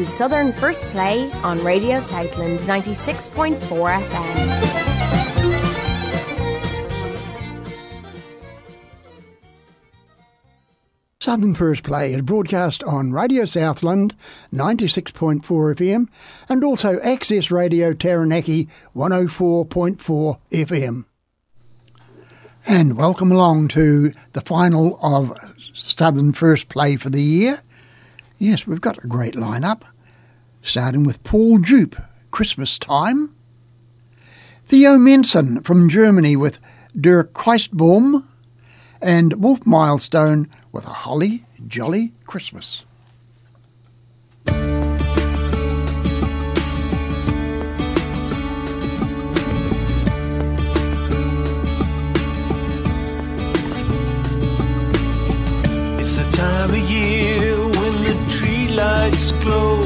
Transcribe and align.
To 0.00 0.06
Southern 0.06 0.50
First 0.54 0.86
Play 0.86 1.30
on 1.42 1.62
Radio 1.62 2.00
Southland 2.00 2.60
96.4 2.60 3.58
FM. 3.58 5.20
Southern 11.20 11.54
First 11.54 11.82
Play 11.82 12.14
is 12.14 12.22
broadcast 12.22 12.82
on 12.84 13.12
Radio 13.12 13.44
Southland 13.44 14.14
96.4 14.54 15.42
FM 15.42 16.08
and 16.48 16.64
also 16.64 16.98
Access 17.00 17.50
Radio 17.50 17.92
Taranaki 17.92 18.68
104.4 18.96 20.38
FM. 20.50 21.04
And 22.66 22.96
welcome 22.96 23.30
along 23.30 23.68
to 23.68 24.12
the 24.32 24.40
final 24.40 24.98
of 25.02 25.36
Southern 25.74 26.32
First 26.32 26.70
Play 26.70 26.96
for 26.96 27.10
the 27.10 27.22
year. 27.22 27.60
Yes, 28.42 28.66
we've 28.66 28.80
got 28.80 29.04
a 29.04 29.06
great 29.06 29.34
lineup, 29.34 29.82
starting 30.62 31.04
with 31.04 31.22
Paul 31.24 31.58
Jupe, 31.58 31.96
Christmas 32.30 32.78
Time, 32.78 33.34
Theo 34.64 34.96
Menson 34.96 35.60
from 35.60 35.90
Germany 35.90 36.36
with 36.36 36.58
Der 36.98 37.24
Christbaum, 37.24 38.24
and 39.02 39.34
Wolf 39.42 39.66
Milestone 39.66 40.48
with 40.72 40.86
a 40.86 40.88
holly 40.88 41.44
jolly 41.68 42.12
Christmas. 42.26 42.82
It's 55.98 56.16
the 56.16 56.30
time 56.34 56.70
of 56.70 56.78
year 56.90 57.59
lights 58.70 59.32
glow. 59.42 59.80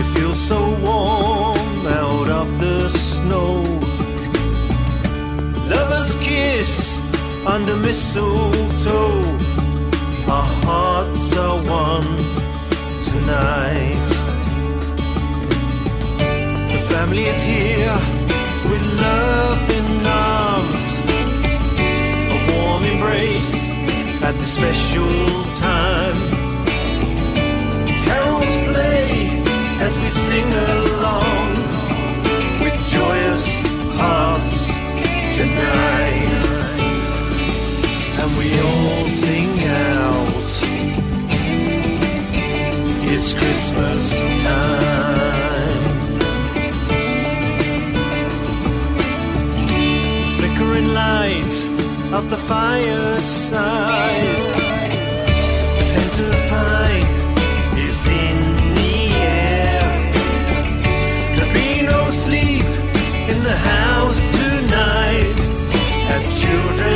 It 0.00 0.06
feels 0.14 0.38
so 0.38 0.60
warm 0.82 1.86
out 1.86 2.28
of 2.28 2.58
the 2.58 2.88
snow. 2.88 3.62
Lovers 5.68 6.14
kiss 6.22 7.00
under 7.46 7.76
mistletoe. 7.76 9.22
Our 10.28 10.48
hearts 10.66 11.36
are 11.36 11.58
one 11.88 12.16
tonight. 13.02 14.08
The 16.72 16.80
family 16.90 17.24
is 17.24 17.42
here 17.42 17.96
with 18.70 18.84
love 19.00 19.70
in 19.78 20.06
arms. 20.06 20.86
A 22.34 22.38
warm 22.52 22.84
embrace 22.84 23.68
at 24.22 24.34
the 24.36 24.46
special 24.46 25.44
time 25.54 26.33
as 29.94 30.02
we 30.02 30.08
sing 30.08 30.52
along 30.52 31.50
with 32.62 32.76
joyous 32.88 33.62
hearts 33.96 34.66
tonight. 35.36 36.40
And 38.20 38.30
we 38.38 38.48
all 38.60 39.06
sing 39.06 39.50
out, 39.68 40.50
it's 43.12 43.34
Christmas 43.34 44.24
time. 44.42 44.84
Flickering 50.38 50.88
light 50.88 51.54
of 52.12 52.30
the 52.30 52.40
fireside, 52.48 53.74
The 55.78 55.84
scent 55.84 56.20
of 56.20 56.53
as 66.24 66.32
children 66.32 66.93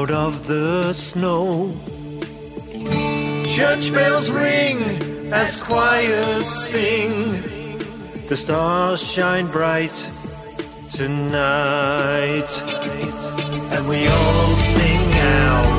out 0.00 0.10
of 0.10 0.46
the 0.46 0.94
snow. 0.94 1.74
Church 3.44 3.92
bells 3.92 4.30
ring 4.30 4.78
as 5.30 5.60
choirs 5.60 6.46
sing. 6.46 7.12
The 8.28 8.36
stars 8.36 9.02
shine 9.02 9.48
bright 9.48 9.96
tonight. 10.90 12.50
And 13.74 13.88
we 13.88 14.06
all 14.06 14.56
sing 14.74 15.12
out. 15.12 15.69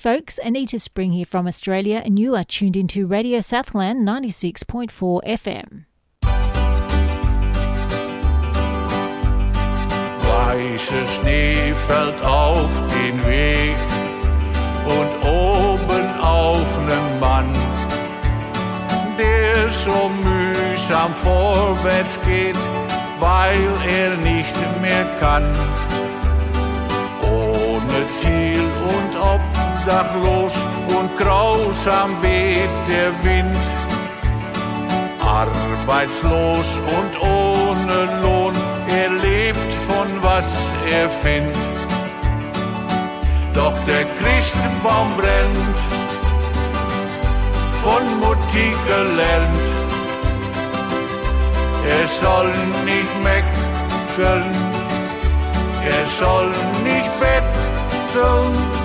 Folks, 0.00 0.38
Anita 0.42 0.78
Spring 0.78 1.12
here 1.12 1.26
from 1.26 1.46
Australia, 1.46 2.00
and 2.02 2.18
you 2.18 2.34
are 2.34 2.44
tuned 2.44 2.74
into 2.74 3.06
Radio 3.06 3.40
Southland 3.42 4.08
96.4 4.08 5.20
FM. 5.38 5.84
Schnee 11.20 11.74
fällt 11.86 12.22
auf 12.24 12.70
den 12.88 13.16
Weg 13.26 13.76
und 14.86 15.28
oben 15.28 16.20
auf 16.20 16.80
nen 16.86 17.20
Mann, 17.20 17.52
der 19.18 19.70
so 19.70 20.10
mühsam 20.24 21.14
vorwärts 21.14 22.18
geht, 22.26 22.56
weil 23.20 23.70
er 23.88 24.16
nicht 24.16 24.80
mehr 24.80 25.04
kann. 25.20 25.44
Ohne 27.22 28.06
Ziel 28.08 28.59
obdachlos 29.80 30.52
und 30.98 31.16
grausam 31.18 32.22
weht 32.22 32.70
der 32.88 33.12
Wind. 33.24 33.56
Arbeitslos 35.20 36.78
und 36.98 37.22
ohne 37.22 38.20
Lohn, 38.22 38.54
er 38.88 39.10
lebt 39.10 39.72
von 39.88 40.08
was 40.22 40.46
er 40.90 41.08
findet. 41.08 41.56
Doch 43.54 43.74
der 43.86 44.04
Christenbaum 44.18 45.16
brennt, 45.16 45.78
von 47.82 48.02
Mutti 48.20 48.72
gelernt. 48.86 49.60
Er 51.88 52.06
soll 52.22 52.48
nicht 52.84 53.14
meckern, 53.24 54.44
er 55.84 56.06
soll 56.18 56.48
nicht 56.84 57.10
betteln. 57.20 58.79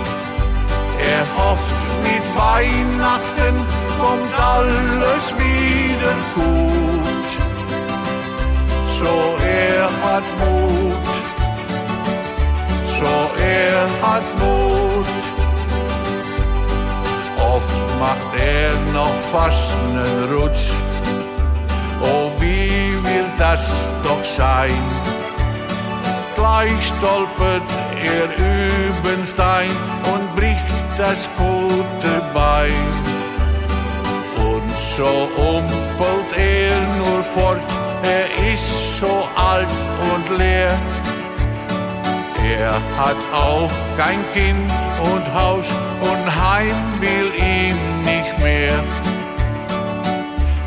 Er 1.13 1.25
hofft, 1.37 1.75
mit 2.03 2.25
Weihnachten 2.35 3.55
kommt 3.99 4.33
alles 4.39 5.25
wieder 5.37 6.15
gut. 6.35 7.31
So 8.99 9.35
er 9.43 9.83
hat 10.03 10.23
Mut, 10.39 11.07
so 12.99 13.15
er 13.41 13.81
hat 14.01 14.23
Mut. 14.39 15.07
Oft 17.37 17.77
macht 17.99 18.31
er 18.39 18.71
noch 18.93 19.15
fast 19.31 19.71
einen 19.89 20.33
Rutsch. 20.33 20.71
Oh, 22.01 22.31
wie 22.39 22.97
will 23.03 23.29
das 23.37 23.65
doch 24.03 24.23
sein? 24.23 24.83
Gleich 26.35 26.87
stolpert 26.87 27.69
er 28.03 28.25
übern 28.37 29.25
Stein 29.25 29.71
und 30.13 30.35
bricht 30.35 30.84
das 30.97 31.29
gute 31.37 32.21
Bein. 32.33 32.71
Und 34.37 34.71
so 34.95 35.29
umpelt 35.35 36.31
er 36.37 36.81
nur 36.97 37.23
fort, 37.23 37.59
er 38.03 38.53
ist 38.53 38.99
so 38.99 39.27
alt 39.35 39.67
und 40.13 40.37
leer. 40.37 40.77
Er 42.57 42.73
hat 42.97 43.17
auch 43.33 43.71
kein 43.97 44.19
Kind 44.33 44.71
und 45.13 45.33
Haus 45.33 45.65
und 46.01 46.25
Heim 46.43 46.75
will 46.99 47.31
ihm 47.35 47.77
nicht 48.03 48.37
mehr. 48.39 48.83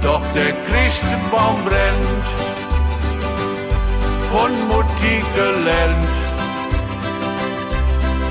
Doch 0.02 0.22
der 0.34 0.52
Christenbaum 0.68 1.62
brennt, 1.64 2.26
von 4.30 4.50
Mutti 4.68 5.22
gelernt. 5.36 6.08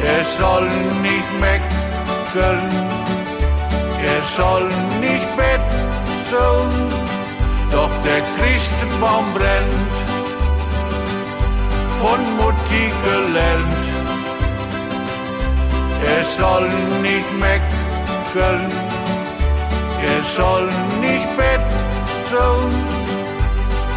Er 0.04 0.26
soll 0.40 0.68
nicht 1.02 1.42
meckern, 1.42 1.77
er 2.40 4.22
soll 4.36 4.70
nicht 5.00 5.38
betteln, 5.38 6.70
doch 7.72 7.90
der 8.06 8.22
Christenbaum 8.38 9.26
brennt, 9.34 9.96
von 12.00 12.20
Mutti 12.38 12.92
gelernt. 13.04 13.86
Er 16.06 16.24
soll 16.38 16.70
nicht 17.02 17.32
meckern, 17.40 18.72
er 20.04 20.24
soll 20.36 20.70
nicht 21.02 21.38
betteln. 21.38 22.98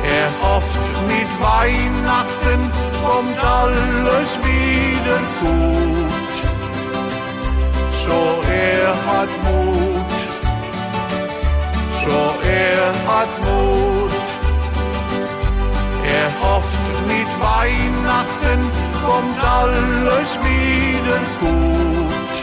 Er 0.02 0.30
hofft, 0.42 0.80
mit 1.06 1.30
Weihnachten 1.42 2.70
kommt 3.04 3.38
alles 3.44 4.38
wieder 4.42 5.20
gut. 5.40 6.09
So 8.10 8.22
er 8.50 8.88
hat 9.06 9.30
Mut, 9.44 10.10
so 12.02 12.20
er 12.42 12.88
hat 13.06 13.32
Mut. 13.44 14.14
Er 16.18 16.28
hofft, 16.42 16.86
mit 17.06 17.30
Weihnachten 17.48 18.60
kommt 19.06 19.38
alles 19.58 20.30
wieder 20.46 21.20
gut. 21.40 22.36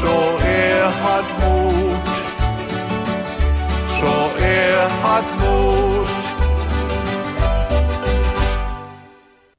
So 0.00 0.14
er 0.46 0.86
hat 1.04 1.26
Mut, 1.40 2.06
so 3.98 4.14
er 4.40 4.82
hat 5.02 5.26
Mut. 5.40 6.06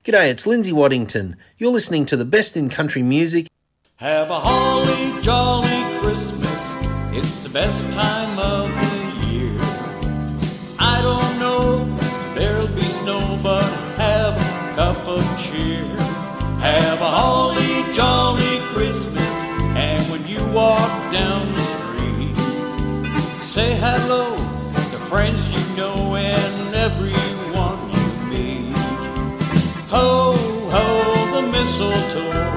G'day, 0.05 0.31
it's 0.31 0.47
Lindsay 0.47 0.71
Waddington. 0.71 1.35
You're 1.57 1.73
listening 1.73 2.05
to 2.05 2.15
the 2.15 2.23
best 2.23 2.55
in 2.55 2.69
country 2.69 3.03
music. 3.03 3.47
Have 3.99 4.29
a 4.29 4.39
holly 4.39 5.19
jolly 5.23 5.81
Christmas. 5.99 6.61
It's 7.11 7.43
the 7.43 7.49
best 7.49 7.91
time 7.93 8.37
of 8.37 8.69
the 8.69 9.27
year. 9.27 9.57
I 10.77 11.01
don't 11.01 11.39
know 11.39 11.83
there'll 12.35 12.67
be 12.67 12.87
snow, 12.91 13.39
but 13.41 13.67
have 13.97 14.37
a 14.37 14.75
cup 14.75 14.99
of 15.07 15.23
cheer. 15.41 15.83
Have 16.59 17.01
a 17.01 17.09
holly 17.09 17.91
jolly 17.95 18.59
Christmas. 18.71 19.33
And 19.75 20.11
when 20.11 20.27
you 20.27 20.45
walk 20.53 21.11
down 21.11 21.51
the 21.55 21.65
street, 21.65 22.35
say 23.43 23.73
hello 23.77 24.35
to 24.91 24.97
friends 25.09 25.49
you 25.49 25.75
know 25.75 26.15
and 26.15 26.75
everyone 26.75 27.79
you 27.89 28.05
meet. 28.29 28.75
Ho, 29.89 30.33
ho, 30.69 31.41
the 31.41 31.47
mistletoe 31.47 32.56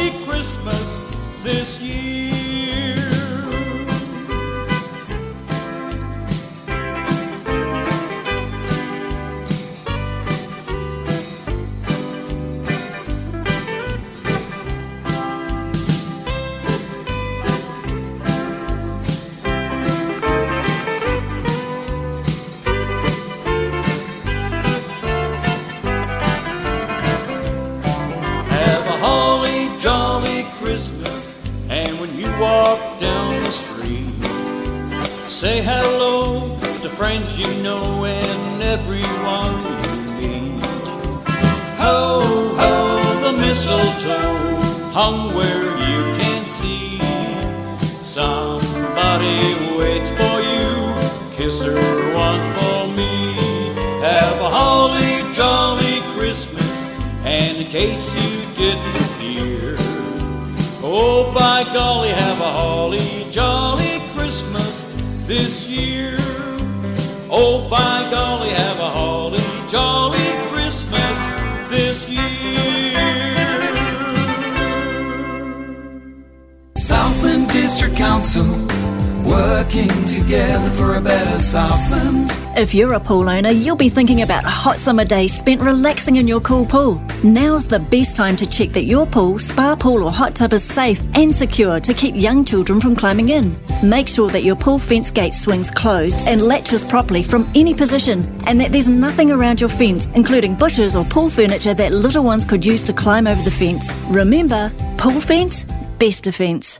If 82.71 82.75
you're 82.75 82.93
a 82.93 83.01
pool 83.01 83.27
owner, 83.27 83.49
you'll 83.49 83.75
be 83.75 83.89
thinking 83.89 84.21
about 84.21 84.45
a 84.45 84.49
hot 84.49 84.77
summer 84.77 85.03
day 85.03 85.27
spent 85.27 85.59
relaxing 85.59 86.15
in 86.15 86.25
your 86.25 86.39
cool 86.39 86.65
pool. 86.65 87.01
Now's 87.21 87.67
the 87.67 87.79
best 87.81 88.15
time 88.15 88.37
to 88.37 88.45
check 88.45 88.69
that 88.69 88.85
your 88.85 89.05
pool, 89.05 89.39
spa 89.39 89.75
pool, 89.75 90.05
or 90.05 90.09
hot 90.09 90.35
tub 90.35 90.53
is 90.53 90.63
safe 90.63 91.01
and 91.13 91.35
secure 91.35 91.81
to 91.81 91.93
keep 91.93 92.15
young 92.15 92.45
children 92.45 92.79
from 92.79 92.95
climbing 92.95 93.27
in. 93.27 93.59
Make 93.83 94.07
sure 94.07 94.29
that 94.29 94.45
your 94.45 94.55
pool 94.55 94.79
fence 94.79 95.11
gate 95.11 95.33
swings 95.33 95.69
closed 95.69 96.25
and 96.25 96.41
latches 96.41 96.85
properly 96.85 97.23
from 97.23 97.45
any 97.55 97.73
position, 97.73 98.23
and 98.47 98.61
that 98.61 98.71
there's 98.71 98.87
nothing 98.87 99.31
around 99.31 99.59
your 99.59 99.69
fence, 99.69 100.05
including 100.15 100.55
bushes 100.55 100.95
or 100.95 101.03
pool 101.03 101.29
furniture 101.29 101.73
that 101.73 101.91
little 101.91 102.23
ones 102.23 102.45
could 102.45 102.65
use 102.65 102.83
to 102.83 102.93
climb 102.93 103.27
over 103.27 103.41
the 103.41 103.51
fence. 103.51 103.91
Remember, 104.11 104.71
pool 104.97 105.19
fence, 105.19 105.65
best 105.99 106.23
defence. 106.23 106.79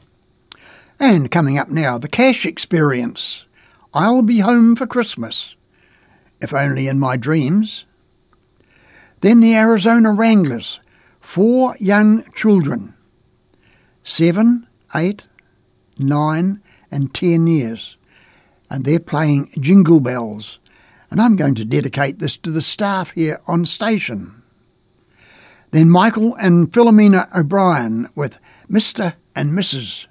And 1.02 1.30
coming 1.30 1.58
up 1.58 1.68
now, 1.68 1.98
the 1.98 2.08
cash 2.08 2.46
experience. 2.46 3.44
I'll 3.94 4.22
be 4.22 4.40
home 4.40 4.78
for 4.78 4.88
Christmas, 4.88 5.54
if 6.42 6.54
only 6.54 6.88
in 6.88 7.00
my 7.00 7.18
dreams. 7.18 7.86
Then 9.22 9.40
the 9.40 9.56
Arizona 9.56 10.12
Wranglers, 10.12 10.80
four 11.20 11.76
young 11.80 12.24
children, 12.34 12.94
seven, 14.04 14.68
eight, 14.96 15.28
nine, 15.98 16.62
and 16.92 17.14
ten 17.14 17.48
years, 17.48 17.96
and 18.70 18.84
they're 18.84 19.00
playing 19.00 19.52
Jingle 19.60 20.00
Bells. 20.00 20.58
And 21.10 21.22
I'm 21.22 21.36
going 21.36 21.56
to 21.56 21.66
dedicate 21.66 22.20
this 22.20 22.38
to 22.38 22.52
the 22.52 22.62
staff 22.62 23.12
here 23.12 23.42
on 23.46 23.66
station. 23.66 24.42
Then 25.72 25.90
Michael 25.90 26.36
and 26.36 26.72
Philomena 26.72 27.28
O'Brien 27.36 28.10
with 28.16 28.40
Mr. 28.70 29.14
and 29.36 29.52
Mrs. 29.52 30.06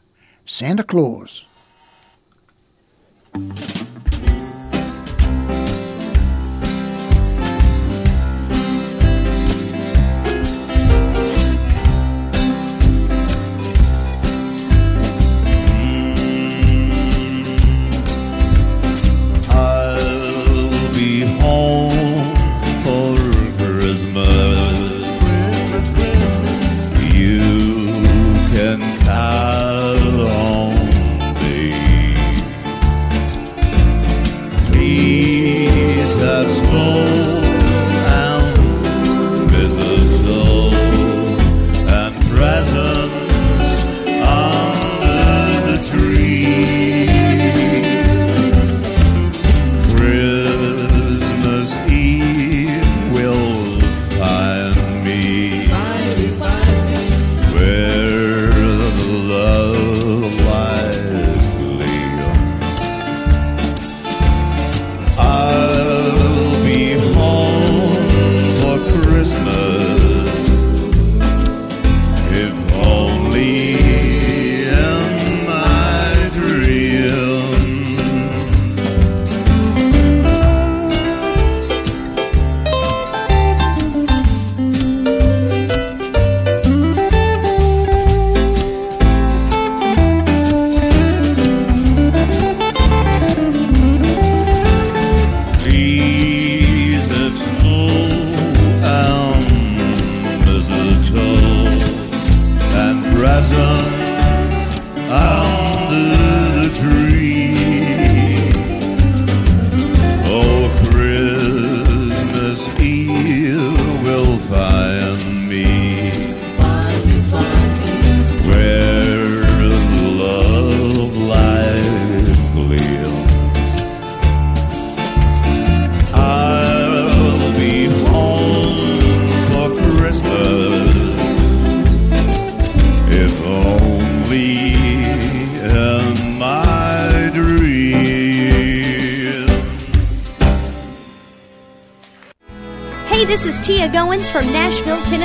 Santa 0.47 0.83
Claus. 0.83 1.45
Home 21.51 21.90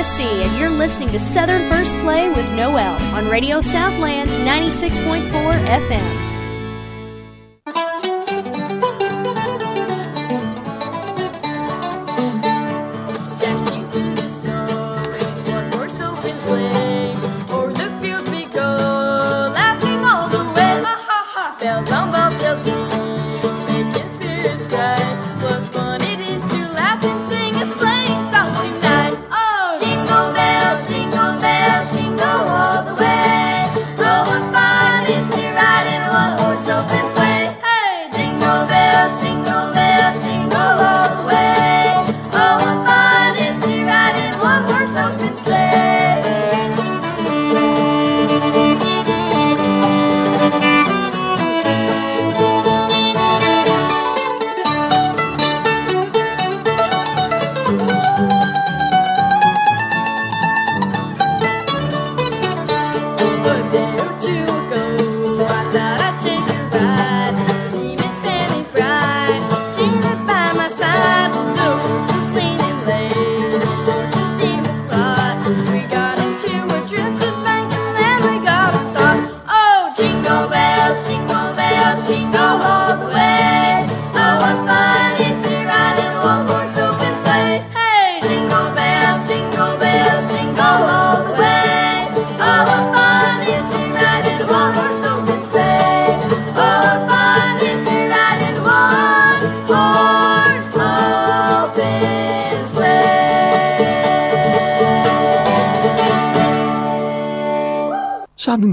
Tennessee, 0.06 0.44
and 0.44 0.56
you're 0.56 0.70
listening 0.70 1.08
to 1.08 1.18
Southern 1.18 1.68
First 1.68 1.92
Play 1.96 2.28
with 2.28 2.48
Noel 2.52 2.94
on 3.14 3.28
Radio 3.28 3.60
Southland 3.60 4.30
96.4 4.30 5.30
FM. 5.32 6.15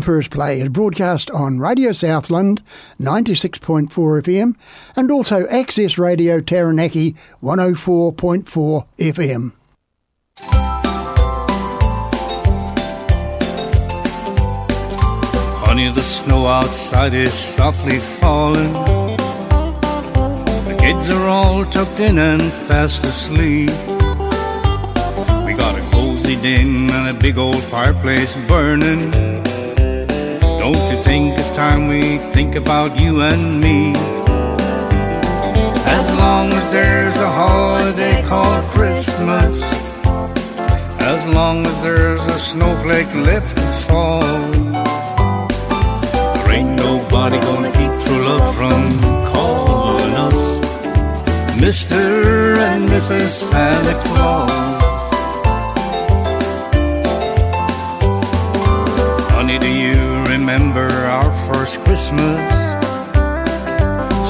First 0.03 0.31
Play 0.31 0.59
is 0.59 0.67
broadcast 0.67 1.31
on 1.31 1.59
Radio 1.59 1.93
Southland 1.93 2.61
96.4 2.99 3.87
FM 3.87 4.55
and 4.97 5.09
also 5.09 5.47
Access 5.47 5.97
Radio 5.97 6.41
Taranaki 6.41 7.15
104.4 7.41 8.85
FM. 8.97 9.53
Honey, 15.65 15.89
the 15.91 16.01
snow 16.01 16.47
outside 16.47 17.13
is 17.13 17.33
softly 17.33 17.99
falling. 17.99 18.73
The 20.67 20.75
kids 20.79 21.09
are 21.09 21.27
all 21.29 21.63
tucked 21.65 22.01
in 22.01 22.17
and 22.17 22.41
fast 22.67 23.05
asleep. 23.05 23.69
We 25.45 25.53
got 25.53 25.79
a 25.79 25.89
cozy 25.91 26.35
den 26.35 26.91
and 26.91 27.15
a 27.15 27.17
big 27.17 27.37
old 27.37 27.63
fireplace 27.63 28.35
burning. 28.47 29.52
Don't 30.63 30.89
you 30.89 30.97
think 31.03 31.37
it's 31.37 31.49
time 31.49 31.89
we 31.89 32.19
think 32.31 32.55
about 32.55 32.97
you 32.97 33.21
and 33.21 33.59
me? 33.59 33.91
As 35.97 36.05
long 36.15 36.53
as 36.53 36.71
there's 36.71 37.17
a 37.17 37.29
holiday 37.29 38.23
called 38.23 38.63
Christmas, 38.71 39.61
as 41.01 41.27
long 41.27 41.67
as 41.67 41.81
there's 41.81 42.25
a 42.27 42.39
snowflake 42.39 43.13
left 43.13 43.57
to 43.57 43.67
fall, 43.89 44.21
there 46.33 46.51
ain't 46.53 46.77
nobody 46.77 47.37
gonna 47.41 47.71
keep 47.79 47.93
true 48.05 48.23
love 48.23 48.55
from 48.55 48.81
calling 49.33 50.13
us 50.27 50.39
Mr. 51.59 52.55
and 52.69 52.87
Mrs. 52.87 53.31
Santa 53.31 53.95
Claus. 54.05 54.73
Honey, 59.35 59.59
do 59.59 59.67
you 59.67 59.92
first 61.63 61.79
Christmas? 61.85 62.41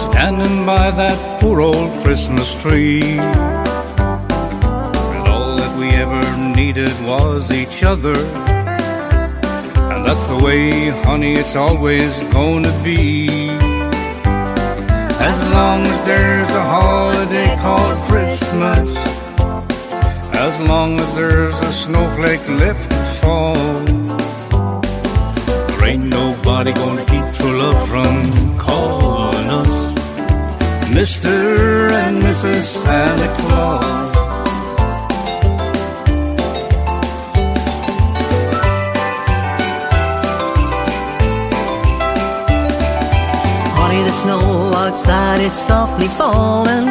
Standing 0.05 0.67
by 0.67 0.91
that 0.91 1.17
poor 1.41 1.61
old 1.61 1.89
Christmas 2.03 2.53
tree. 2.61 3.17
And 5.15 5.27
all 5.27 5.55
that 5.57 5.75
we 5.79 5.87
ever 6.05 6.21
needed 6.55 6.93
was 7.03 7.49
each 7.51 7.83
other. 7.83 8.15
And 9.93 10.05
that's 10.05 10.27
the 10.27 10.37
way, 10.45 10.89
honey, 11.07 11.33
it's 11.33 11.55
always 11.55 12.19
to 12.19 12.73
be. 12.83 13.49
As 15.31 15.39
long 15.57 15.81
as 15.87 16.05
there's 16.05 16.51
a 16.51 16.65
holiday 16.77 17.55
called 17.57 17.97
Christmas. 18.09 18.95
As 20.35 20.59
long 20.61 20.99
as 20.99 21.15
there's 21.15 21.59
a 21.61 21.71
snowflake 21.71 22.47
left 22.47 22.91
to 22.91 23.03
fall. 23.21 24.12
There 25.83 25.91
ain't 25.91 26.05
nobody 26.05 26.71
gonna 26.71 27.03
keep 27.03 27.25
true 27.35 27.59
love 27.59 27.89
from 27.89 28.57
calling 28.57 29.49
us 29.49 29.73
Mr. 30.97 31.91
and 31.91 32.23
Mrs. 32.23 32.61
Santa 32.61 33.27
Claus. 33.41 34.11
Honey, 43.75 44.03
the 44.03 44.11
snow 44.11 44.39
outside 44.83 45.41
is 45.41 45.51
softly 45.51 46.07
falling. 46.07 46.85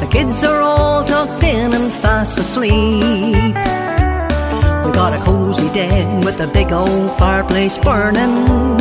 The 0.00 0.08
kids 0.10 0.42
are 0.42 0.60
all 0.60 1.04
tucked 1.04 1.44
in 1.44 1.72
and 1.72 1.92
fast 1.92 2.36
asleep. 2.36 3.54
Got 4.96 5.12
a 5.12 5.22
cozy 5.22 5.68
den 5.74 6.24
with 6.24 6.40
a 6.40 6.46
big 6.46 6.72
old 6.72 7.12
fireplace 7.18 7.76
burning. 7.76 8.78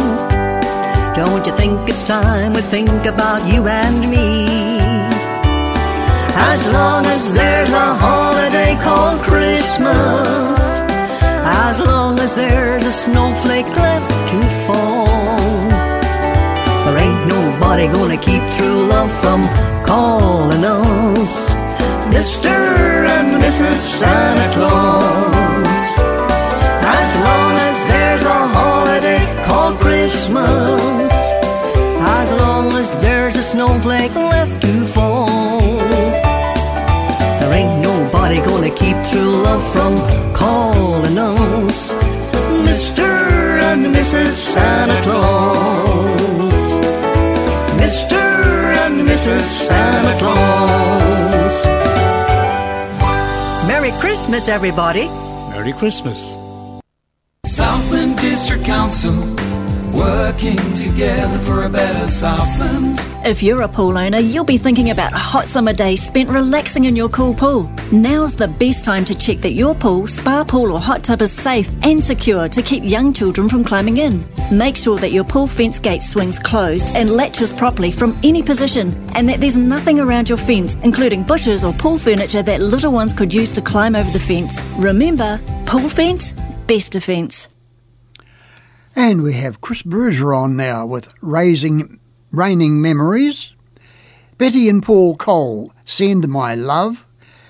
Don't 1.14 1.46
you 1.46 1.54
think 1.58 1.90
it's 1.90 2.04
time 2.04 2.54
we 2.54 2.62
think 2.62 3.06
about 3.06 3.46
you 3.46 3.68
and 3.68 4.00
me? 4.10 4.80
As 6.52 6.66
long 6.72 7.06
as 7.06 7.34
there's 7.34 7.70
a 7.70 7.96
holiday 7.96 8.78
called 8.82 9.20
Christmas, 9.24 10.58
as 11.68 11.82
long 11.82 12.18
as 12.20 12.34
there's 12.34 12.86
a 12.86 12.94
snowflake 12.94 13.68
left 13.76 14.30
to 14.30 14.40
fall, 14.66 15.68
there 16.86 16.98
ain't 16.98 17.28
nobody 17.28 17.88
gonna 17.88 18.18
keep 18.18 18.42
true 18.56 18.88
love 18.88 19.12
from 19.20 19.42
calling 19.84 20.64
us 20.64 21.54
Mr. 22.08 22.56
and 23.06 23.44
Mrs. 23.44 23.76
Santa 23.76 24.54
Claus. 24.54 26.05
Called 29.46 29.80
Christmas, 29.80 31.14
as 32.20 32.32
long 32.32 32.74
as 32.74 32.98
there's 33.00 33.36
a 33.36 33.42
snowflake 33.42 34.14
left 34.16 34.62
to 34.62 34.74
fall, 34.96 35.78
there 37.40 37.54
ain't 37.54 37.82
nobody 37.82 38.42
gonna 38.42 38.72
keep 38.72 38.98
true 39.12 39.32
love 39.48 39.64
from 39.74 39.94
calling 40.34 41.18
us 41.18 41.94
Mr. 42.70 43.08
and 43.70 43.86
Mrs. 43.96 44.32
Santa 44.32 45.00
Claus. 45.06 46.60
Mr. 47.82 48.22
and 48.84 48.96
Mrs. 49.08 49.42
Santa 49.42 50.16
Claus. 50.22 51.66
Merry 53.68 53.92
Christmas, 54.04 54.48
everybody. 54.48 55.08
Merry 55.54 55.74
Christmas. 55.74 56.20
Southland 57.46 58.05
District 58.36 58.66
Council, 58.66 59.16
working 59.94 60.58
together 60.74 61.40
for 61.46 61.64
a 61.64 61.70
better 61.70 62.06
Southland. 62.06 63.00
If 63.26 63.42
you're 63.42 63.62
a 63.62 63.68
pool 63.70 63.98
owner, 63.98 64.20
you'll 64.20 64.44
be 64.44 64.58
thinking 64.58 64.90
about 64.90 65.14
a 65.14 65.18
hot 65.18 65.46
summer 65.46 65.72
day 65.72 65.96
spent 65.96 66.28
relaxing 66.28 66.84
in 66.84 66.98
your 66.98 67.08
cool 67.08 67.34
pool. 67.34 67.72
Now's 67.94 68.36
the 68.36 68.50
best 68.50 68.84
time 68.84 69.06
to 69.06 69.16
check 69.16 69.38
that 69.38 69.54
your 69.54 69.74
pool, 69.74 70.06
spa 70.08 70.44
pool, 70.44 70.74
or 70.74 70.82
hot 70.82 71.02
tub 71.02 71.22
is 71.22 71.32
safe 71.32 71.70
and 71.82 72.04
secure 72.04 72.50
to 72.50 72.62
keep 72.62 72.84
young 72.84 73.14
children 73.14 73.48
from 73.48 73.64
climbing 73.64 73.96
in. 73.96 74.22
Make 74.52 74.76
sure 74.76 74.98
that 74.98 75.14
your 75.14 75.24
pool 75.24 75.48
fence 75.48 75.80
gate 75.80 76.04
swings 76.04 76.38
closed 76.38 76.94
and 76.94 77.10
latches 77.10 77.54
properly 77.54 77.94
from 77.94 78.20
any 78.22 78.44
position, 78.44 78.92
and 79.16 79.30
that 79.30 79.40
there's 79.40 79.58
nothing 79.58 79.98
around 79.98 80.28
your 80.28 80.38
fence, 80.38 80.76
including 80.84 81.24
bushes 81.24 81.64
or 81.64 81.72
pool 81.72 81.98
furniture 81.98 82.44
that 82.44 82.60
little 82.60 82.92
ones 82.92 83.14
could 83.14 83.34
use 83.34 83.52
to 83.54 83.62
climb 83.62 83.96
over 83.96 84.12
the 84.12 84.20
fence. 84.20 84.62
Remember, 84.78 85.40
pool 85.66 85.88
fence, 85.88 86.34
best 86.68 86.92
defence. 86.92 87.48
And 88.98 89.24
we 89.24 89.34
have 89.34 89.60
Chris 89.60 89.82
Bruiser 89.82 90.34
on 90.34 90.56
now 90.56 90.86
with 90.86 91.14
Raising 91.22 92.00
Raining 92.32 92.82
Memories. 92.82 93.52
Betty 94.38 94.70
and 94.70 94.82
Paul 94.82 95.18
Cole, 95.18 95.74
Send 95.84 96.30
My 96.30 96.56
Love. 96.56 97.06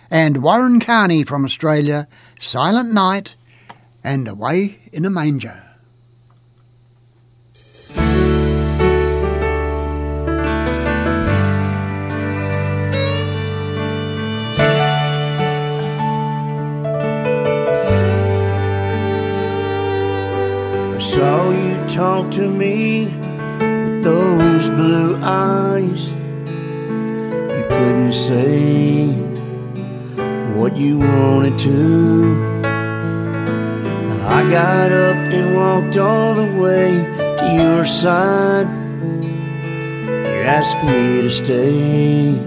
And 0.10 0.42
Warren 0.42 0.80
Carney 0.80 1.24
from 1.24 1.46
Australia, 1.46 2.08
Silent 2.40 2.92
Night 2.92 3.36
and 4.04 4.28
Away 4.28 4.80
in 4.92 5.06
a 5.06 5.12
Manger. 5.12 5.65
Saw 21.16 21.50
you 21.50 21.78
talk 21.88 22.30
to 22.30 22.46
me 22.46 23.06
with 23.06 24.04
those 24.04 24.70
blue 24.72 25.16
eyes. 25.24 26.10
You 27.56 27.64
couldn't 27.70 28.12
say 28.12 29.08
what 30.58 30.76
you 30.76 31.00
wanted 31.00 31.58
to. 31.60 32.62
I 34.28 34.50
got 34.50 34.92
up 34.92 35.16
and 35.16 35.56
walked 35.56 35.96
all 35.96 36.36
the 36.36 36.52
way 36.62 36.92
to 37.40 37.64
your 37.64 37.86
side. 37.86 38.68
You 39.32 40.42
asked 40.58 40.84
me 40.84 41.22
to 41.22 41.30
stay. 41.30 42.38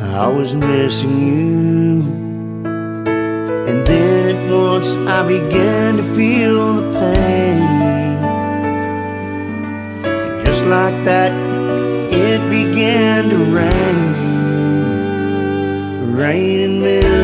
I 0.00 0.26
was 0.28 0.56
missing 0.56 1.18
you. 1.26 2.19
Once 4.74 4.94
I 5.08 5.26
began 5.26 5.96
to 5.96 6.04
feel 6.14 6.74
the 6.74 6.86
pain. 7.00 7.58
Just 10.44 10.64
like 10.66 10.94
that, 11.04 11.32
it 12.12 12.40
began 12.48 13.30
to 13.30 13.38
rain. 13.58 13.98
Rain 16.14 16.60
and 16.84 17.19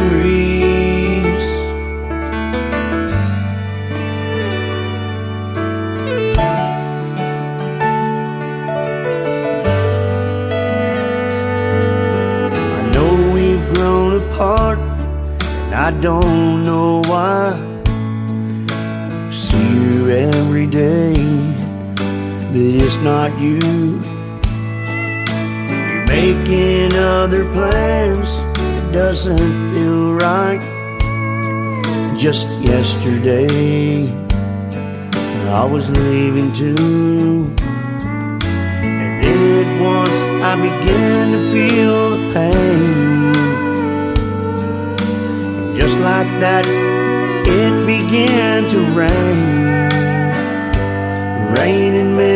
doesn't 29.16 29.72
feel 29.72 30.12
right. 30.12 30.60
Just 32.18 32.60
yesterday, 32.60 34.12
I 35.48 35.64
was 35.64 35.88
leaving 35.88 36.52
too. 36.52 37.50
And 38.84 39.24
then 39.24 39.64
at 39.64 39.70
once 39.80 40.18
I 40.50 40.54
began 40.56 41.32
to 41.32 41.40
feel 41.50 42.10
the 42.10 42.20
pain. 42.34 43.32
Just 45.80 45.96
like 46.00 46.30
that, 46.44 46.66
it 46.66 47.86
began 47.86 48.68
to 48.68 48.78
rain. 49.00 49.40
Rain 51.56 51.94
and 51.94 52.16
memories. 52.18 52.35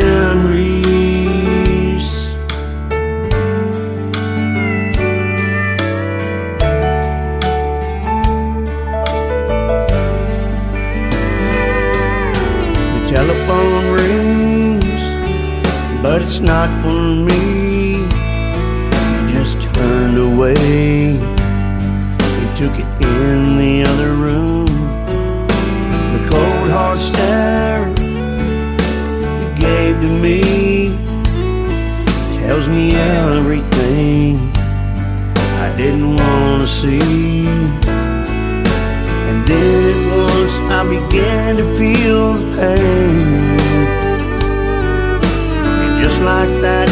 Not 16.43 16.71
for 16.83 17.03
me. 17.29 17.97
I 18.93 19.31
just 19.33 19.61
turned 19.75 20.19
away. 20.19 21.13
He 22.39 22.47
took 22.57 22.75
it 22.79 22.87
in 23.03 23.59
the 23.59 23.85
other 23.85 24.15
room. 24.15 24.67
The 26.15 26.29
cold 26.31 26.71
hard 26.71 26.99
stare 26.99 27.89
he 29.41 29.61
gave 29.61 30.01
to 30.01 30.09
me 30.09 30.97
tells 32.41 32.69
me 32.69 32.95
everything 32.97 34.39
I 35.65 35.75
didn't 35.77 36.17
want 36.17 36.63
to 36.63 36.69
see. 36.69 37.47
And 39.29 39.47
then 39.47 39.95
once 40.17 40.57
I 40.79 40.83
began 40.89 41.57
to 41.57 41.77
feel 41.77 42.35
the 42.35 42.57
pain. 42.57 43.30
Like 46.21 46.53
that, 46.61 46.89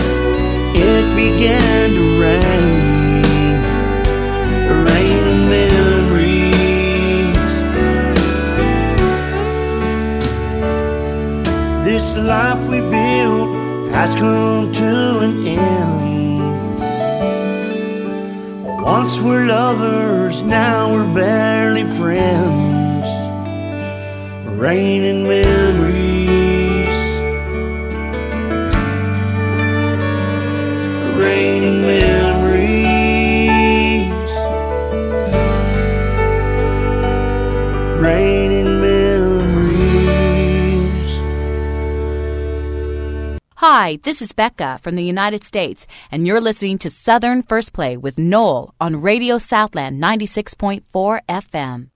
it 0.75 1.15
began 1.15 1.91
to 1.91 2.05
rain. 2.19 3.57
Rain 4.89 5.23
and 5.33 5.43
memories. 5.51 7.37
This 11.85 12.07
life 12.17 12.63
we 12.71 12.81
built 12.81 13.51
has 13.93 14.15
come 14.15 14.73
to 14.73 15.19
an 15.19 15.47
end. 15.47 16.79
Once 18.83 19.21
we're 19.21 19.45
lovers, 19.45 20.43
now 20.43 20.91
we're 20.91 21.15
barely 21.15 21.85
friends. 21.85 23.07
Rain 24.59 25.03
and 25.05 25.25
memories. 25.25 26.18
Hi, 43.81 43.97
this 44.03 44.21
is 44.21 44.33
Becca 44.33 44.81
from 44.83 44.97
the 44.97 45.05
United 45.05 45.45
States, 45.45 45.87
and 46.11 46.27
you're 46.27 46.41
listening 46.41 46.79
to 46.79 46.91
Southern 46.91 47.45
First 47.45 47.73
Play 47.73 47.97
with 47.97 48.19
Noel 48.19 48.75
on 48.81 49.01
Radio 49.01 49.39
Southland 49.39 50.03
96.4 50.03 51.21
FM. 51.29 51.87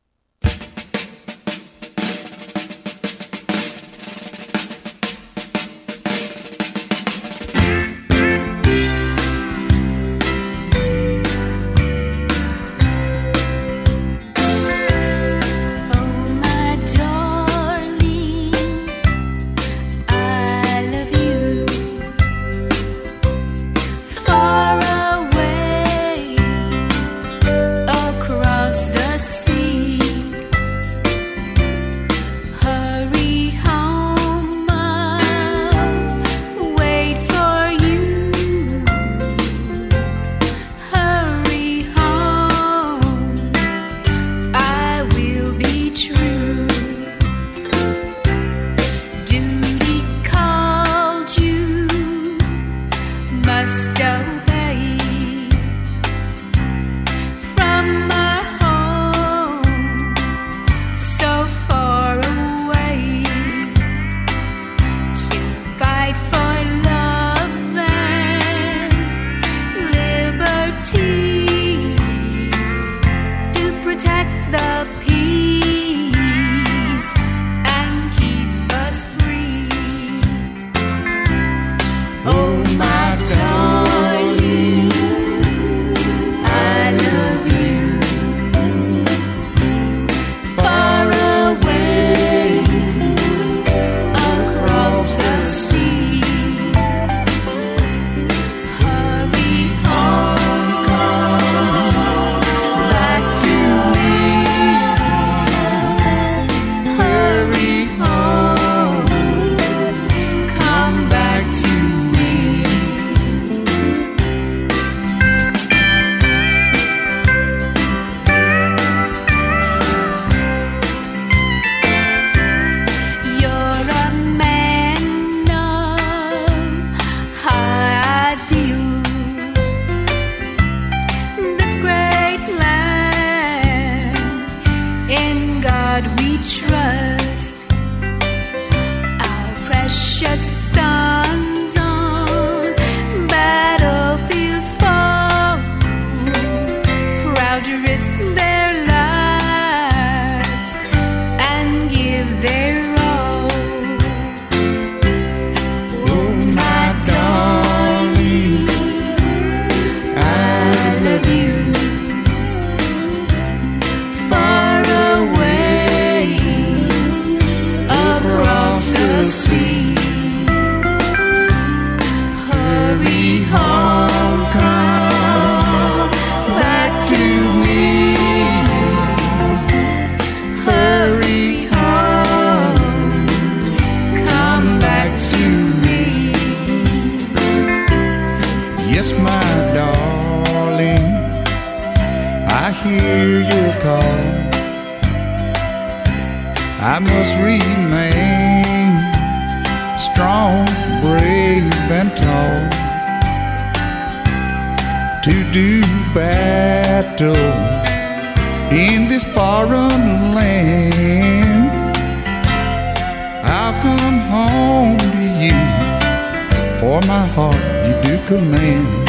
You 218.32 219.01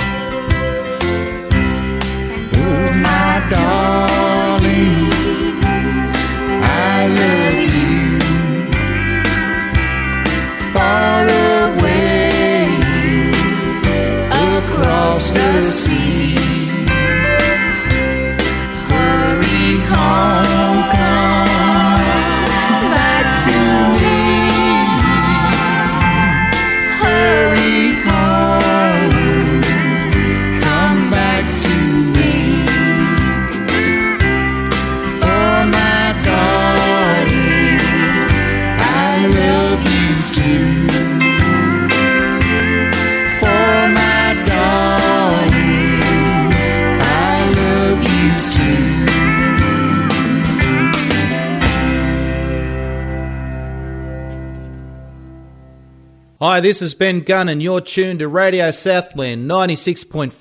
this 56.64 56.82
is 56.82 56.96
Ben 56.96 57.20
Gunn, 57.20 57.50
and 57.50 57.62
you're 57.62 57.82
tuned 57.82 58.20
to 58.20 58.28
Radio 58.30 58.72
Southland 58.72 59.52
96.4 59.52 60.32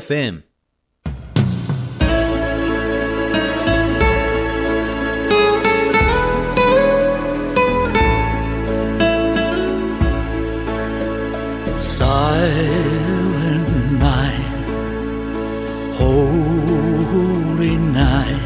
FM. 0.00 0.42
Silent 11.78 13.68
night, 13.92 14.66
holy 15.94 17.76
night, 17.76 18.40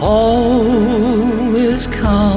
all 0.00 1.56
is 1.56 1.88
calm, 1.88 2.33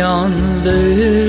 round 0.00 0.64
yon 0.64 1.19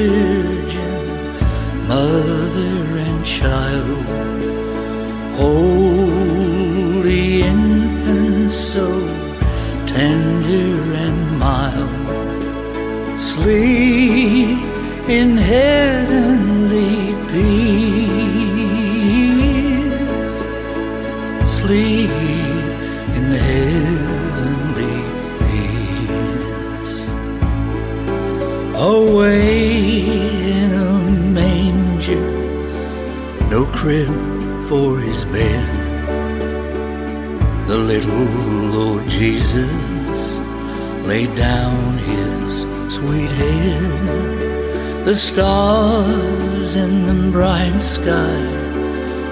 The 45.11 45.17
stars 45.17 46.77
in 46.77 47.05
the 47.05 47.31
bright 47.33 47.81
sky 47.81 48.39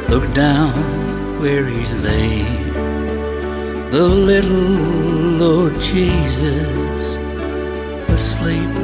looked 0.10 0.34
down 0.34 0.74
where 1.39 1.65
he 1.65 1.86
lay. 2.04 2.44
The 3.89 4.06
little 4.06 4.76
Lord 5.39 5.80
Jesus 5.80 7.15
asleep 8.10 8.76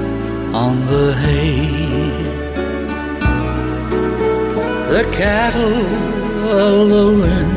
on 0.55 0.85
the 0.85 1.13
hay. 1.19 2.23
The 4.95 5.03
cattle 5.11 5.81
lowing 6.55 7.51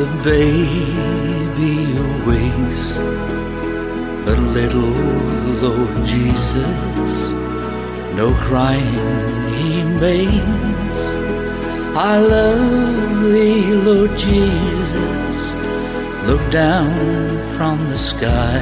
the 0.00 0.08
baby 0.24 1.74
awakes, 2.08 2.96
but 4.24 4.38
little 4.56 4.96
Lord 5.60 6.06
Jesus, 6.06 7.29
no 8.14 8.34
crying 8.34 9.52
he 9.54 9.84
makes. 9.84 10.98
I 11.96 12.18
love 12.18 13.22
thee, 13.32 13.74
Lord 13.74 14.16
Jesus. 14.16 15.52
Look 16.26 16.42
down 16.50 16.94
from 17.56 17.78
the 17.88 17.98
sky 17.98 18.58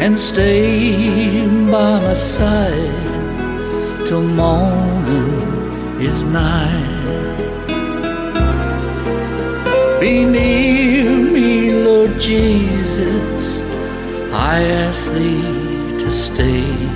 and 0.00 0.18
stay 0.18 1.46
by 1.70 2.00
my 2.00 2.14
side 2.14 4.06
till 4.08 4.22
morning 4.22 6.00
is 6.00 6.24
nigh. 6.24 7.00
Be 10.00 10.24
near 10.24 11.10
me, 11.34 11.84
Lord 11.84 12.18
Jesus. 12.18 13.60
I 14.32 14.62
ask 14.62 15.10
thee 15.12 15.98
to 16.02 16.10
stay 16.10 16.89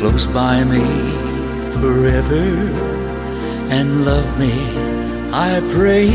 close 0.00 0.26
by 0.26 0.64
me 0.64 0.86
forever 1.74 2.48
and 3.76 4.06
love 4.06 4.30
me, 4.38 4.54
I 5.30 5.60
pray. 5.74 6.08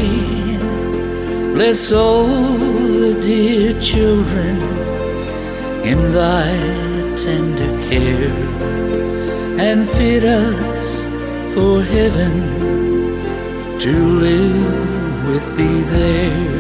Bless 1.54 1.92
all 1.92 2.26
the 2.26 3.14
dear 3.22 3.80
children 3.80 4.58
in 5.92 6.00
thy 6.12 6.50
tender 7.26 7.74
care 7.88 8.34
and 9.68 9.88
fit 9.88 10.24
us 10.24 10.86
for 11.54 11.84
heaven 11.84 12.34
to 13.80 13.94
live 14.26 15.28
with 15.30 15.46
thee 15.58 15.82
there. 15.96 16.55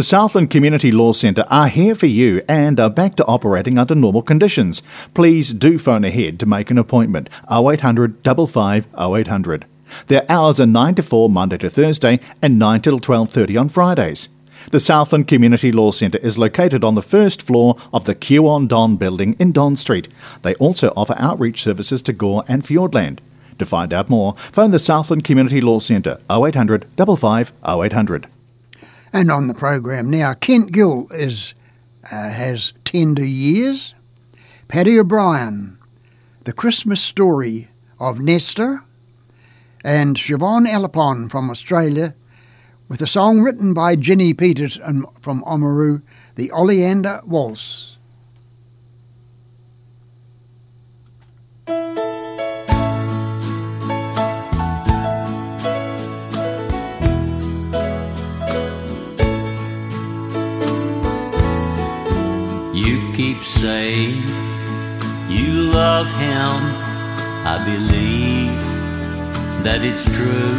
The 0.00 0.04
Southland 0.04 0.48
Community 0.48 0.90
Law 0.90 1.12
Centre 1.12 1.44
are 1.50 1.68
here 1.68 1.94
for 1.94 2.06
you 2.06 2.40
and 2.48 2.80
are 2.80 2.88
back 2.88 3.16
to 3.16 3.24
operating 3.26 3.78
under 3.78 3.94
normal 3.94 4.22
conditions. 4.22 4.82
Please 5.12 5.52
do 5.52 5.76
phone 5.78 6.04
ahead 6.04 6.40
to 6.40 6.46
make 6.46 6.70
an 6.70 6.78
appointment 6.78 7.28
0800 7.52 8.16
55 8.24 8.88
0800. 8.98 9.66
Their 10.06 10.24
hours 10.26 10.58
are 10.58 10.64
9 10.64 10.94
to 10.94 11.02
4 11.02 11.28
Monday 11.28 11.58
to 11.58 11.68
Thursday 11.68 12.18
and 12.40 12.58
9 12.58 12.80
till 12.80 12.98
12:30 12.98 13.60
on 13.60 13.68
Fridays. 13.68 14.30
The 14.70 14.80
Southland 14.80 15.28
Community 15.28 15.70
Law 15.70 15.90
Centre 15.90 16.16
is 16.22 16.38
located 16.38 16.82
on 16.82 16.94
the 16.94 17.02
first 17.02 17.42
floor 17.42 17.76
of 17.92 18.06
the 18.06 18.14
Q 18.14 18.44
Don 18.68 18.96
building 18.96 19.36
in 19.38 19.52
Don 19.52 19.76
Street. 19.76 20.08
They 20.40 20.54
also 20.54 20.94
offer 20.96 21.14
outreach 21.18 21.62
services 21.62 22.00
to 22.04 22.14
Gore 22.14 22.44
and 22.48 22.64
Fiordland. 22.64 23.18
To 23.58 23.66
find 23.66 23.92
out 23.92 24.08
more, 24.08 24.34
phone 24.50 24.70
the 24.70 24.78
Southland 24.78 25.24
Community 25.24 25.60
Law 25.60 25.78
Centre 25.78 26.16
0800 26.30 26.86
55 26.96 27.52
0800. 27.62 28.28
And 29.12 29.30
on 29.30 29.48
the 29.48 29.54
program 29.54 30.08
now, 30.08 30.34
Kent 30.34 30.72
Gill 30.72 31.08
is 31.10 31.54
uh, 32.04 32.30
has 32.30 32.72
tender 32.84 33.24
years. 33.24 33.94
Paddy 34.68 34.98
O'Brien, 34.98 35.78
the 36.44 36.52
Christmas 36.52 37.00
story 37.00 37.68
of 37.98 38.20
Nestor. 38.20 38.82
and 39.84 40.16
Siobhan 40.16 40.66
Elapon 40.72 41.28
from 41.28 41.50
Australia 41.50 42.14
with 42.88 43.00
a 43.00 43.06
song 43.06 43.40
written 43.40 43.72
by 43.72 43.96
Ginny 43.96 44.34
Peters 44.34 44.76
and 44.76 45.06
from 45.20 45.42
Oamaru, 45.44 46.02
the 46.34 46.50
Oleander 46.52 47.20
Waltz. 47.26 47.89
Saying 63.60 64.16
you 65.28 65.70
love 65.70 66.06
him. 66.16 66.56
I 67.44 67.56
believe 67.72 68.56
that 69.64 69.80
it's 69.84 70.06
true, 70.16 70.56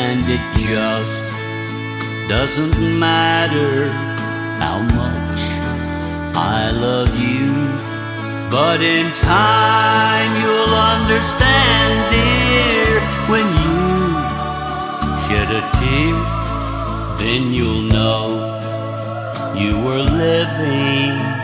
and 0.00 0.24
it 0.24 0.44
just 0.56 1.20
doesn't 2.30 2.78
matter 2.98 3.92
how 4.62 4.78
much 4.80 5.40
I 6.34 6.70
love 6.70 7.12
you. 7.20 7.52
But 8.48 8.80
in 8.80 9.12
time 9.12 10.30
you'll 10.40 10.74
understand, 10.96 11.92
dear, 12.16 12.88
when 13.28 13.46
you 13.64 13.84
shed 15.24 15.48
a 15.60 15.62
tear, 15.76 16.16
then 17.20 17.52
you'll 17.52 17.82
know 17.82 18.24
you 19.54 19.78
were 19.84 20.00
living 20.00 21.41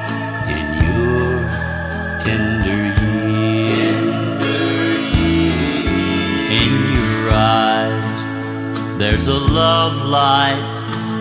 there's 8.98 9.28
a 9.28 9.38
love 9.38 10.04
light 10.06 10.60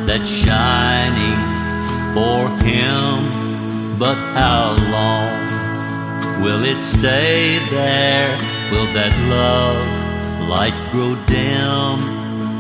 that's 0.07 0.29
shining 0.29 1.39
for 2.15 2.49
him. 2.65 3.97
But 3.99 4.17
how 4.33 4.73
long 4.95 6.41
will 6.41 6.63
it 6.65 6.81
stay 6.81 7.59
there? 7.69 8.35
Will 8.71 8.91
that 8.93 9.13
love 9.29 9.85
light 10.49 10.77
grow 10.91 11.13
dim? 11.29 11.97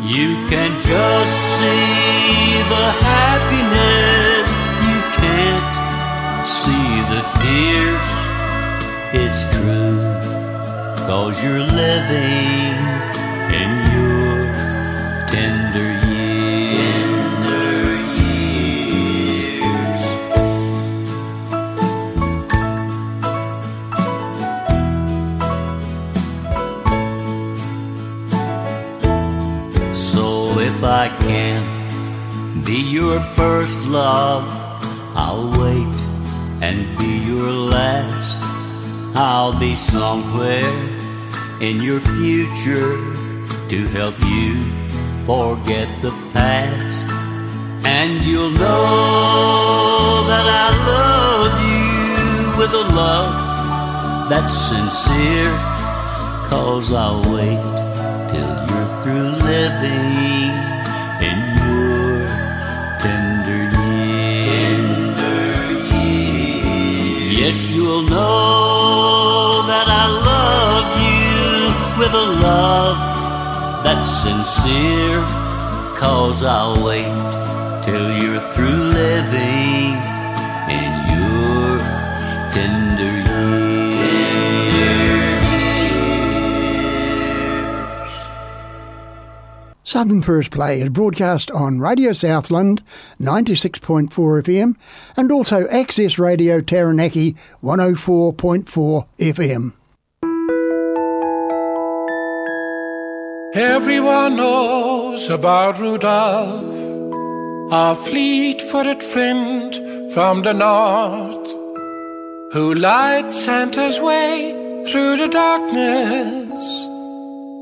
You 0.05 0.37
can 0.51 0.71
just 0.81 1.35
see 1.57 2.61
the 2.73 2.87
happiness, 3.01 4.47
you 4.87 4.99
can't 5.17 5.67
see 6.45 6.93
the 7.13 7.21
tears. 7.41 8.07
It's 9.21 9.41
true, 9.55 9.97
cause 11.07 11.41
you're 11.43 11.59
living 11.59 12.77
in 13.61 13.69
your 13.93 13.97
tender 13.97 14.07
years. 14.07 14.26
So 14.26 14.26
if 30.77 30.83
I 30.83 31.07
can't 31.09 32.65
be 32.65 32.81
your 32.81 33.19
first 33.19 33.79
love, 33.87 34.45
I'll 35.15 35.49
wait 35.59 35.95
and 36.61 36.97
be 36.99 37.17
your 37.25 37.51
last. 37.51 38.37
I'll 39.15 39.57
be 39.59 39.73
somewhere 39.73 40.71
in 41.61 41.81
your 41.81 41.99
future 41.99 42.93
to 43.69 43.87
help 43.87 44.19
you 44.19 44.76
forget 45.27 45.89
the 46.01 46.11
past. 46.31 47.05
And 47.85 48.23
you'll 48.23 48.51
know 48.51 50.23
that 50.31 50.47
I 50.65 50.67
love 50.93 51.53
you 51.71 52.57
with 52.59 52.71
a 52.83 52.85
love 52.95 53.33
that's 54.29 54.55
sincere. 54.71 55.53
Cause 56.49 56.93
I'll 56.93 57.21
wait 57.35 57.61
till 58.31 58.53
you're 58.69 58.91
through 59.01 59.31
living 59.51 60.51
in 61.29 61.37
your 61.59 62.13
tender 63.03 63.63
years. 64.47 64.87
Yes, 67.37 67.57
you'll 67.75 68.03
know 68.03 68.66
sincere. 74.27 75.21
Cause 75.95 76.43
I'll 76.43 76.83
wait 76.83 77.11
till 77.85 78.11
you're 78.21 78.41
through 78.41 78.83
living 79.01 79.95
in 80.79 80.91
your 81.15 81.79
tender 82.53 83.13
years. 83.97 84.97
Southern 89.83 90.21
First 90.21 90.51
Play 90.51 90.81
is 90.81 90.89
broadcast 90.89 91.49
on 91.51 91.79
Radio 91.79 92.11
Southland 92.11 92.83
96.4 93.19 94.09
FM 94.09 94.75
and 95.15 95.31
also 95.31 95.65
Access 95.67 96.19
Radio 96.19 96.59
Taranaki 96.61 97.35
104.4 97.63 99.07
FM. 99.19 99.73
Everyone 103.57 104.35
knows 104.35 105.29
about 105.31 105.79
Rudolph, 105.79 107.73
our 107.73 107.95
fleet 107.95 108.61
footed 108.61 109.01
friend 109.01 109.73
from 110.13 110.43
the 110.43 110.53
north, 110.53 111.47
who 112.53 112.75
lights 112.75 113.43
Santa's 113.45 113.99
way 113.99 114.53
through 114.85 115.17
the 115.17 115.27
darkness 115.27 116.87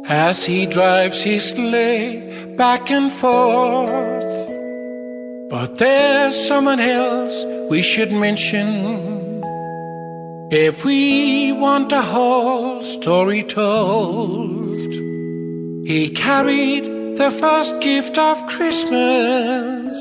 as 0.09 0.43
he 0.43 0.65
drives 0.65 1.21
his 1.21 1.51
sleigh 1.51 2.55
back 2.57 2.91
and 2.91 3.09
forth. 3.09 4.49
But 5.49 5.77
there's 5.77 6.35
someone 6.45 6.81
else 6.81 7.45
we 7.69 7.81
should 7.81 8.11
mention 8.11 9.41
if 10.51 10.83
we 10.83 11.53
want 11.53 11.87
the 11.87 12.01
whole 12.01 12.83
story 12.83 13.43
told. 13.43 15.04
He 15.85 16.09
carried 16.09 16.83
the 17.15 17.29
first 17.29 17.79
gift 17.79 18.17
of 18.17 18.47
Christmas, 18.47 19.93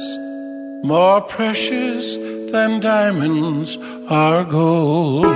more 0.82 1.20
precious 1.20 2.16
than 2.50 2.80
diamonds 2.80 3.76
or 4.08 4.44
gold. 4.44 5.26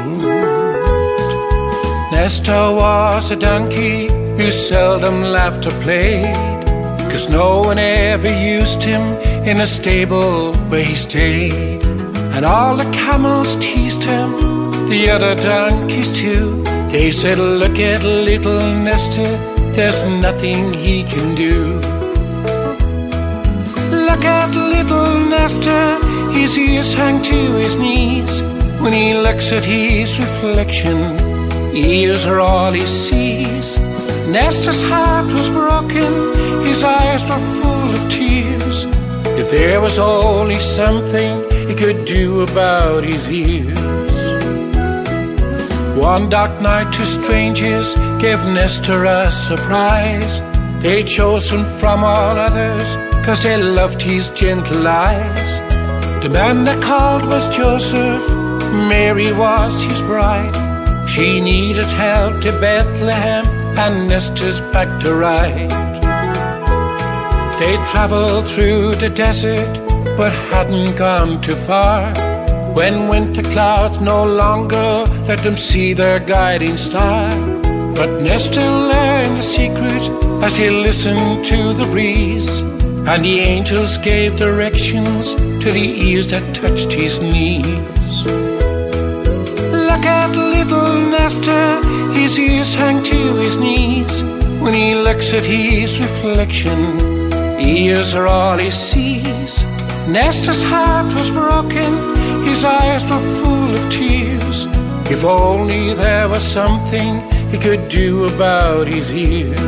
Nestor 2.13 2.73
was 2.81 3.31
a 3.31 3.37
donkey 3.37 4.09
who 4.39 4.51
seldom 4.51 5.21
laughed 5.21 5.67
or 5.67 5.77
played, 5.83 6.35
cause 7.11 7.29
no 7.29 7.61
one 7.61 7.79
ever 7.79 8.33
used 8.33 8.83
him 8.83 9.03
in 9.47 9.61
a 9.61 9.67
stable 9.67 10.55
where 10.71 10.83
he 10.83 10.95
stayed. 10.95 11.85
And 12.35 12.47
all 12.47 12.75
the 12.75 12.91
camels 12.93 13.55
teased 13.57 14.03
him, 14.03 14.31
the 14.89 15.11
other 15.11 15.35
donkeys 15.35 16.11
too. 16.19 16.65
They 16.89 17.11
said, 17.11 17.39
Look 17.39 17.79
at 17.79 18.03
little 18.03 18.63
Nestor, 18.83 19.58
there's 19.79 20.03
nothing 20.03 20.75
he 20.75 21.05
can 21.05 21.37
do. 21.37 21.75
Look 24.09 24.25
at 24.25 24.51
little 24.53 25.21
Nestor, 25.31 26.01
his 26.33 26.59
ears 26.59 26.93
hang 26.95 27.23
to 27.23 27.41
his 27.63 27.77
knees. 27.77 28.43
When 28.83 28.93
he 28.93 29.15
looks 29.15 29.53
at 29.53 29.65
his 29.65 30.19
reflection, 30.19 30.99
ears 31.77 32.27
are 32.27 32.41
all 32.41 32.73
he 32.73 32.87
sees. 32.89 33.79
Nestor's 34.27 34.83
heart 34.83 35.27
was 35.27 35.49
broken, 35.49 36.13
his 36.67 36.83
eyes 36.83 37.23
were 37.29 37.45
full 37.61 37.91
of 37.99 38.11
tears. 38.11 38.85
If 39.41 39.49
there 39.53 39.81
was 39.81 39.97
only 39.97 40.59
something 40.59 41.49
he 41.69 41.75
could 41.77 42.05
do 42.05 42.41
about 42.41 43.05
his 43.05 43.31
ears. 43.31 43.79
One 45.97 46.29
dark 46.29 46.61
night, 46.61 46.93
two 46.93 47.05
strangers 47.05 47.95
gave 48.19 48.45
Nestor 48.47 49.05
a 49.05 49.31
surprise. 49.31 50.43
They 50.83 51.03
chose 51.05 51.51
him 51.51 51.65
from 51.65 52.03
all 52.03 52.37
others, 52.37 52.97
cause 53.25 53.43
they 53.45 53.57
loved 53.57 54.03
his 54.03 54.31
gentle 54.31 54.87
eyes. 54.87 55.51
The 56.23 56.29
man 56.29 56.65
they 56.65 56.79
called 56.81 57.25
was 57.27 57.57
Joseph, 57.57 58.29
Mary 58.73 59.33
was 59.33 59.83
his 59.85 60.01
bride. 60.03 60.57
She 61.09 61.41
needed 61.41 61.87
help 61.87 62.43
to 62.43 62.53
Bethlehem, 62.61 63.47
and 63.79 64.09
Nestor's 64.09 64.61
back 64.73 65.01
to 65.03 65.15
ride. 65.15 65.71
They 67.61 67.77
traveled 67.93 68.49
through 68.49 68.97
the 68.97 69.11
desert, 69.11 69.73
but 70.17 70.33
hadn't 70.51 70.97
gone 70.97 71.41
too 71.41 71.55
far. 71.55 72.13
When 72.75 73.09
winter 73.09 73.43
clouds 73.43 74.01
no 74.01 74.25
longer 74.25 75.05
let 75.29 75.39
them 75.41 75.57
see 75.57 75.93
their 75.93 76.19
guiding 76.19 76.77
star, 76.77 77.31
But 77.99 78.23
Nestor 78.23 78.61
learned 78.61 79.39
the 79.39 79.43
secret 79.43 80.03
as 80.45 80.57
he 80.57 80.71
listened 80.71 81.45
to 81.47 81.73
the 81.73 81.85
breeze, 81.87 82.61
and 83.11 83.25
the 83.25 83.41
angels 83.41 83.99
gave 83.99 84.39
directions 84.39 85.35
to 85.35 85.73
the 85.73 85.89
ears 86.07 86.29
that 86.29 86.55
touched 86.55 86.93
his 86.93 87.19
knees. 87.19 88.25
Look 89.89 90.05
at 90.07 90.31
little 90.37 91.11
Nestor, 91.11 91.83
his 92.15 92.39
ears 92.39 92.73
hang 92.73 93.03
to 93.03 93.21
his 93.43 93.57
knees. 93.57 94.23
When 94.63 94.75
he 94.75 94.95
looks 94.95 95.33
at 95.33 95.43
his 95.43 95.99
reflection, 95.99 97.33
ears 97.61 98.15
are 98.15 98.29
all 98.29 98.59
he 98.59 98.71
sees. 98.71 99.65
Nestor's 100.07 100.63
heart 100.63 101.13
was 101.17 101.31
broken, 101.31 101.91
his 102.47 102.63
eyes 102.65 103.03
were 103.11 103.27
full 103.43 103.75
of 103.75 103.93
tears. 103.93 104.67
If 105.11 105.25
only 105.25 105.95
there 105.95 106.29
was 106.29 106.45
something 106.45 107.38
he 107.51 107.59
could 107.59 107.89
do 107.89 108.25
about 108.25 108.87
his 108.87 109.13
ears. 109.15 109.59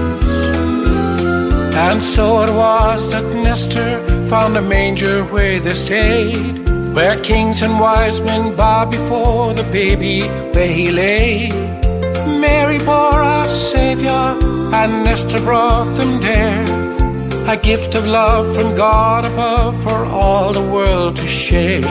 And 1.74 2.05
so 2.05 2.43
it 2.43 2.51
was 2.51 3.11
that 3.11 3.24
Nestor 3.35 4.26
found 4.28 4.57
a 4.57 4.62
manger 4.62 5.24
where 5.24 5.59
they 5.61 5.74
stayed, 5.74 6.68
where 6.95 7.18
kings 7.20 7.62
and 7.62 7.81
wise 7.81 8.20
men 8.20 8.55
bowed 8.55 8.91
before 8.91 9.55
the 9.55 9.62
baby 9.72 10.22
where 10.53 10.72
he 10.72 10.91
lay. 10.91 11.49
Mary 12.26 12.78
bore 12.78 13.22
our 13.35 13.49
Savior, 13.49 14.22
and 14.78 15.05
Nestor 15.05 15.41
brought 15.41 15.97
them 15.97 16.20
there. 16.20 16.64
A 17.49 17.57
gift 17.57 17.95
of 17.95 18.07
love 18.07 18.55
from 18.55 18.76
God 18.76 19.24
above 19.24 19.83
for 19.83 20.05
all 20.05 20.53
the 20.53 20.66
world 20.74 21.16
to 21.16 21.26
share. 21.26 21.83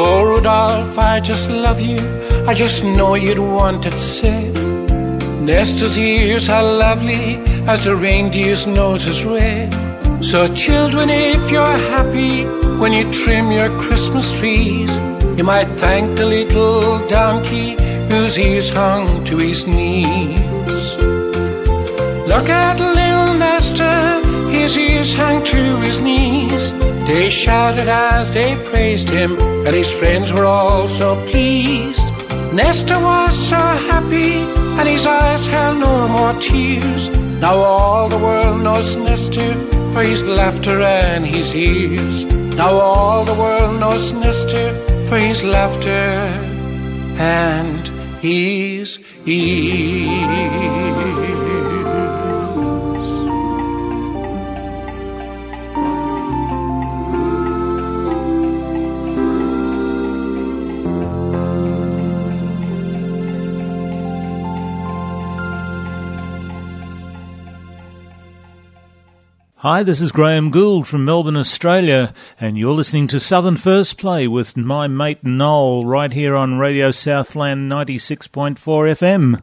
Oh, 0.00 0.24
Rudolph, 0.26 0.98
I 0.98 1.20
just 1.20 1.48
love 1.50 1.80
you. 1.80 2.27
I 2.48 2.54
just 2.54 2.82
know 2.82 3.14
you'd 3.14 3.38
want 3.38 3.84
it 3.84 3.92
said. 3.92 4.54
Nestor's 5.42 5.98
ears 5.98 6.48
are 6.48 6.62
lovely 6.62 7.36
as 7.68 7.84
the 7.84 7.94
reindeer's 7.94 8.66
nose 8.66 9.04
is 9.06 9.22
red. 9.22 9.70
So, 10.24 10.46
children, 10.54 11.10
if 11.10 11.50
you're 11.50 11.78
happy 11.92 12.44
when 12.80 12.94
you 12.94 13.04
trim 13.12 13.52
your 13.52 13.68
Christmas 13.82 14.26
trees, 14.38 14.90
you 15.36 15.44
might 15.44 15.68
thank 15.76 16.16
the 16.16 16.24
little 16.24 17.06
donkey 17.06 17.76
whose 18.08 18.38
ears 18.38 18.70
hung 18.70 19.22
to 19.26 19.36
his 19.36 19.66
knees. 19.66 20.96
Look 22.32 22.48
at 22.48 22.80
little 22.80 23.34
Nestor, 23.34 24.22
his 24.50 24.74
ears 24.78 25.12
hung 25.12 25.44
to 25.44 25.80
his 25.82 26.00
knees. 26.00 26.72
They 27.06 27.28
shouted 27.28 27.88
as 27.88 28.32
they 28.32 28.56
praised 28.70 29.10
him, 29.10 29.38
and 29.38 29.74
his 29.74 29.92
friends 29.92 30.32
were 30.32 30.46
all 30.46 30.88
so 30.88 31.14
pleased. 31.30 32.07
Nestor 32.52 32.98
was 32.98 33.36
so 33.48 33.56
happy, 33.56 34.40
and 34.78 34.88
his 34.88 35.06
eyes 35.06 35.46
held 35.46 35.78
no 35.78 36.08
more 36.08 36.32
tears. 36.40 37.08
Now 37.40 37.56
all 37.56 38.08
the 38.08 38.18
world 38.18 38.62
knows 38.62 38.96
Nestor 38.96 39.54
for 39.92 40.02
his 40.02 40.22
laughter 40.22 40.82
and 40.82 41.26
his 41.26 41.54
ears. 41.54 42.24
Now 42.56 42.72
all 42.72 43.24
the 43.24 43.34
world 43.34 43.78
knows 43.80 44.12
Nestor 44.12 44.74
for 45.08 45.18
his 45.18 45.42
laughter 45.44 45.90
and 47.20 47.86
his 48.20 48.98
ears. 49.26 50.87
Hi, 69.62 69.82
this 69.82 70.00
is 70.00 70.12
Graham 70.12 70.52
Gould 70.52 70.86
from 70.86 71.04
Melbourne, 71.04 71.36
Australia, 71.36 72.14
and 72.40 72.56
you're 72.56 72.76
listening 72.76 73.08
to 73.08 73.18
Southern 73.18 73.56
First 73.56 73.98
Play 73.98 74.28
with 74.28 74.56
my 74.56 74.86
mate 74.86 75.24
Noel 75.24 75.84
right 75.84 76.12
here 76.12 76.36
on 76.36 76.58
Radio 76.58 76.92
Southland 76.92 77.68
96.4 77.68 78.54
FM. 78.94 79.42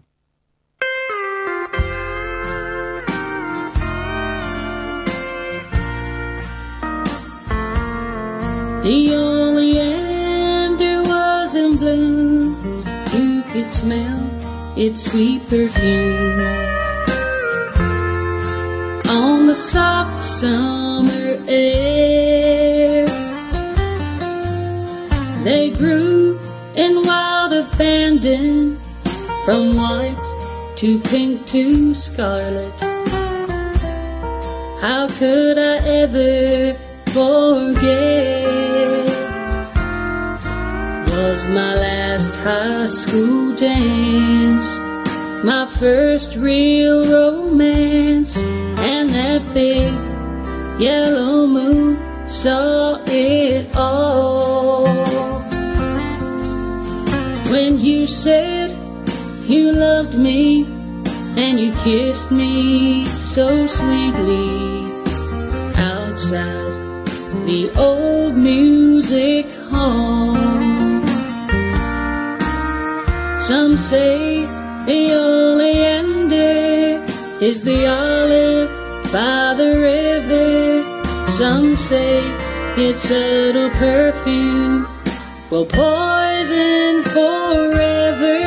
The 8.83 9.15
oleander 9.15 11.03
was 11.09 11.55
in 11.55 11.75
bloom. 11.75 12.85
You 13.13 13.43
could 13.51 13.69
smell 13.69 14.77
its 14.77 15.11
sweet 15.11 15.45
perfume 15.49 16.74
on 19.15 19.47
the 19.47 19.55
soft 19.55 20.21
summer 20.21 21.37
air. 21.47 23.05
They 25.43 25.69
grew 25.71 26.37
in 26.75 27.01
wild 27.03 27.53
abandon 27.53 28.77
from 29.45 29.75
white 29.77 30.25
to 30.75 30.99
pink 30.99 31.47
to 31.47 31.93
scarlet. 31.93 32.77
How 34.81 35.07
could 35.19 35.57
I 35.57 35.77
ever 36.03 36.77
forget? 37.13 37.85
Was 41.11 41.47
my 41.47 41.73
last 41.75 42.35
high 42.37 42.87
school 42.87 43.55
dance, 43.55 44.77
my 45.43 45.65
first 45.79 46.35
real 46.35 47.03
romance, 47.09 48.35
that 49.15 49.41
big 49.53 49.93
yellow 50.77 51.47
moon 51.47 51.97
saw 52.27 53.01
it 53.07 53.73
all. 53.73 54.87
When 57.53 57.79
you 57.79 58.07
said 58.07 58.71
you 59.45 59.71
loved 59.71 60.15
me 60.15 60.65
and 61.41 61.59
you 61.59 61.71
kissed 61.87 62.29
me 62.29 63.05
so 63.05 63.65
sweetly 63.67 64.83
outside 65.77 67.05
the 67.49 67.71
old 67.77 68.35
music 68.35 69.45
hall. 69.71 70.35
Some 73.39 73.77
say 73.77 74.41
the 74.89 75.01
oleander 75.13 77.03
is 77.39 77.63
the 77.63 77.87
olive 77.87 78.74
by 79.15 79.53
the 79.53 79.71
river. 79.79 80.83
Some 81.39 81.77
say 81.77 82.19
its 82.75 82.99
subtle 83.07 83.69
perfume 83.69 84.85
will 85.49 85.65
poison 85.65 87.01
forever. 87.15 88.39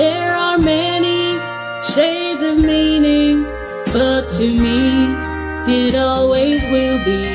There 0.00 0.32
are 0.44 0.56
many 0.56 1.40
shades 1.82 2.42
of 2.42 2.56
meaning, 2.72 3.42
but 3.92 4.30
to 4.38 4.46
me 4.64 5.16
it 5.80 5.96
always 5.96 6.62
will 6.74 6.98
be 7.04 7.26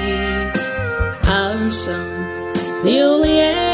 our 1.28 1.70
song. 1.70 2.16
The 2.86 2.96
oleander 3.02 3.73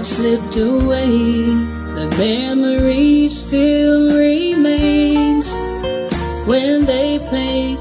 have 0.00 0.08
slipped 0.08 0.56
away, 0.56 1.44
the 1.44 2.08
memory 2.16 3.28
still 3.28 4.16
remains. 4.16 5.52
When 6.48 6.86
they 6.86 7.18
play 7.18 7.76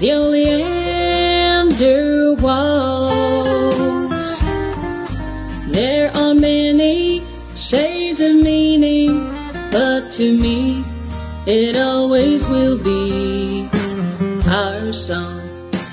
the 0.00 0.12
oleander 0.12 1.24
waltz. 2.42 4.40
There 5.70 6.10
are 6.16 6.34
many 6.34 7.22
shades 7.54 8.20
of 8.20 8.34
meaning, 8.34 9.30
but 9.70 10.10
to 10.18 10.36
me 10.36 10.84
it 11.46 11.76
always 11.76 12.44
will 12.48 12.78
be 12.78 13.70
our 14.48 14.92
song, 14.92 15.40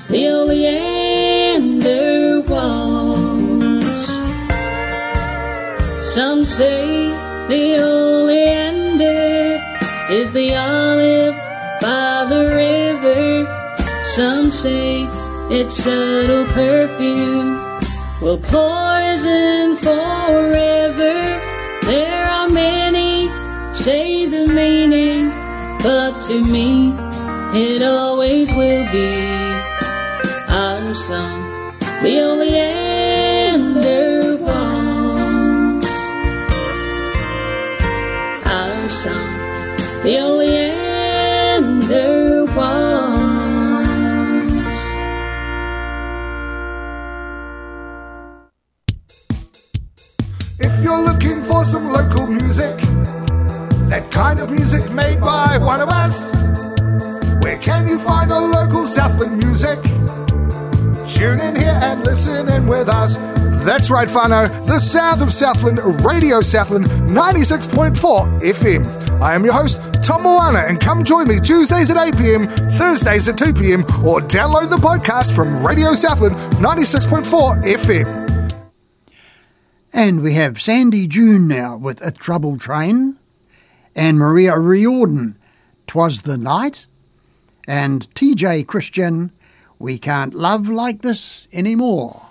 the 0.09 0.29
oleander 0.29 0.88
say 6.49 7.09
the 7.47 7.75
ending 8.27 9.61
is 10.09 10.31
the 10.31 10.55
olive 10.55 11.35
by 11.79 12.25
the 12.27 12.43
river. 12.65 13.45
Some 14.03 14.51
say 14.51 15.07
its 15.51 15.75
subtle 15.75 16.45
perfume 16.45 17.53
will 18.21 18.39
poison 18.39 19.77
forever. 19.77 21.17
There 21.83 22.25
are 22.25 22.49
many 22.49 23.29
shades 23.75 24.33
of 24.33 24.49
meaning, 24.49 25.29
but 25.83 26.19
to 26.27 26.43
me 26.43 26.95
it 27.53 27.83
always 27.83 28.51
will 28.53 28.85
be 28.91 29.13
our 30.49 30.93
song. 30.95 31.39
The 32.01 32.19
only 32.21 32.55
Waltz. 42.55 43.19
If 50.59 50.83
you're 50.83 51.01
looking 51.01 51.43
for 51.43 51.63
some 51.63 51.91
local 51.91 52.25
music, 52.25 52.75
that 53.89 54.07
kind 54.09 54.39
of 54.39 54.49
music 54.49 54.91
made 54.93 55.21
by 55.21 55.59
one 55.59 55.79
of 55.79 55.89
us, 55.89 56.33
where 57.43 57.59
can 57.59 57.87
you 57.87 57.99
find 57.99 58.31
a 58.31 58.39
local 58.39 58.87
Southland 58.87 59.43
music? 59.43 59.77
Tune 61.07 61.39
in 61.39 61.55
here 61.55 61.79
and 61.83 62.03
listen 62.03 62.49
in 62.49 62.65
with 62.65 62.89
us. 62.89 63.17
That's 63.63 63.91
right, 63.91 64.09
whānau. 64.09 64.47
The 64.65 64.79
sound 64.79 65.21
of 65.21 65.31
Southland, 65.31 65.79
Radio 66.03 66.41
Southland 66.41 66.85
96.4 66.85 68.41
FM. 68.41 69.08
I 69.21 69.35
am 69.35 69.43
your 69.43 69.53
host, 69.53 69.81
Tom 70.01 70.23
Moana, 70.23 70.59
and 70.59 70.79
come 70.79 71.03
join 71.03 71.27
me 71.27 71.41
Tuesdays 71.41 71.91
at 71.91 71.97
8 71.97 72.15
pm, 72.17 72.47
Thursdays 72.47 73.27
at 73.27 73.37
2 73.37 73.53
pm, 73.53 73.81
or 74.05 74.21
download 74.21 74.69
the 74.69 74.77
podcast 74.77 75.35
from 75.35 75.65
Radio 75.65 75.93
Southland 75.93 76.35
96.4 76.55 77.63
FM. 77.63 78.29
And 79.91 80.21
we 80.21 80.35
have 80.35 80.61
Sandy 80.61 81.05
June 81.05 81.49
now 81.49 81.75
with 81.75 82.01
A 82.01 82.11
Trouble 82.11 82.57
Train, 82.57 83.17
and 83.93 84.17
Maria 84.17 84.57
Riordan, 84.57 85.35
Twas 85.85 86.21
the 86.21 86.37
Night, 86.37 86.85
and 87.67 88.07
TJ 88.13 88.67
Christian, 88.67 89.31
We 89.79 89.97
Can't 89.97 90.33
Love 90.33 90.69
Like 90.69 91.01
This 91.01 91.45
Anymore. 91.51 92.27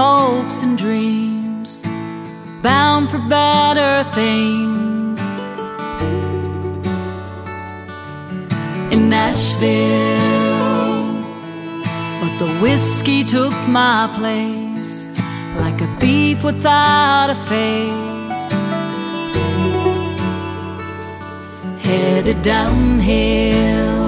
Hopes 0.00 0.62
and 0.62 0.78
dreams, 0.78 1.82
bound 2.62 3.10
for 3.10 3.18
better 3.40 3.94
things. 4.20 5.20
In 8.94 9.00
Nashville, 9.10 10.32
but 12.20 12.32
the 12.42 12.50
whiskey 12.62 13.22
took 13.24 13.54
my 13.80 14.00
place 14.18 14.94
like 15.62 15.78
a 15.82 15.88
thief 16.00 16.42
without 16.48 17.28
a 17.36 17.38
face. 17.52 18.46
Headed 21.84 22.40
downhill 22.40 24.00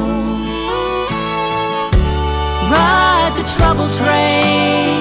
ride 2.73 3.33
the 3.39 3.45
trouble 3.57 3.89
train. 4.01 4.92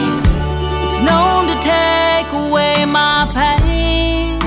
Known 1.07 1.47
to 1.47 1.55
take 1.59 2.29
away 2.31 2.85
my 2.85 3.27
pain. 3.33 4.39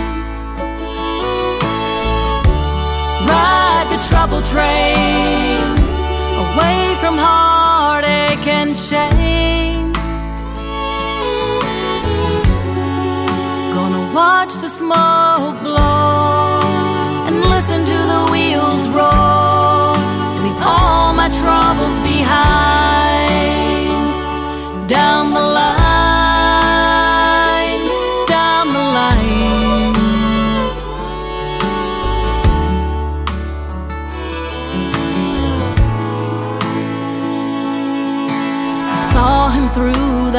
Ride 3.28 3.88
the 3.90 4.00
trouble 4.09 4.42
train 4.42 5.84
away 6.44 6.96
from 7.00 7.14
heartache 7.18 8.46
and 8.46 8.76
shame. 8.76 9.92
Gonna 13.76 14.05
watch 14.14 14.55
the 14.64 14.68
smoke 14.68 15.59
blow 15.62 16.61
and 17.26 17.36
listen 17.55 17.84
to 17.84 17.98
the 18.12 18.22
wheels 18.32 18.86
roll. 18.88 19.92
Leave 20.42 20.62
all 20.62 21.12
my 21.12 21.28
troubles 21.40 21.98
behind. 22.00 22.55
Down 24.88 25.32
the 25.32 25.53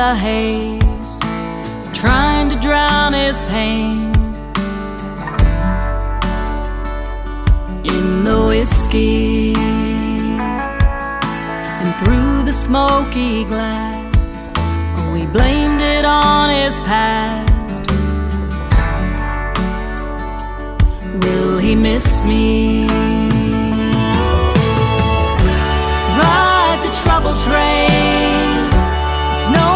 the 0.06 0.16
haze, 0.16 1.20
trying 1.94 2.48
to 2.48 2.58
drown 2.66 3.12
his 3.14 3.42
pain. 3.54 4.14
in 7.94 8.24
the 8.24 8.40
whiskey 8.52 9.54
and 11.82 11.90
through 12.00 12.44
the 12.50 12.54
smoky 12.66 13.46
glass. 13.46 14.54
Oh, 14.98 15.12
we 15.14 15.26
blamed 15.38 15.82
it 15.82 16.06
on 16.06 16.50
his 16.62 16.76
past. 16.92 17.86
Will 21.24 21.58
he 21.58 21.74
miss 21.74 22.08
me? 22.26 22.86
Ride 26.22 26.80
the 26.86 26.92
trouble 27.04 27.36
train. 27.48 28.56
It's 29.34 29.48
known 29.56 29.75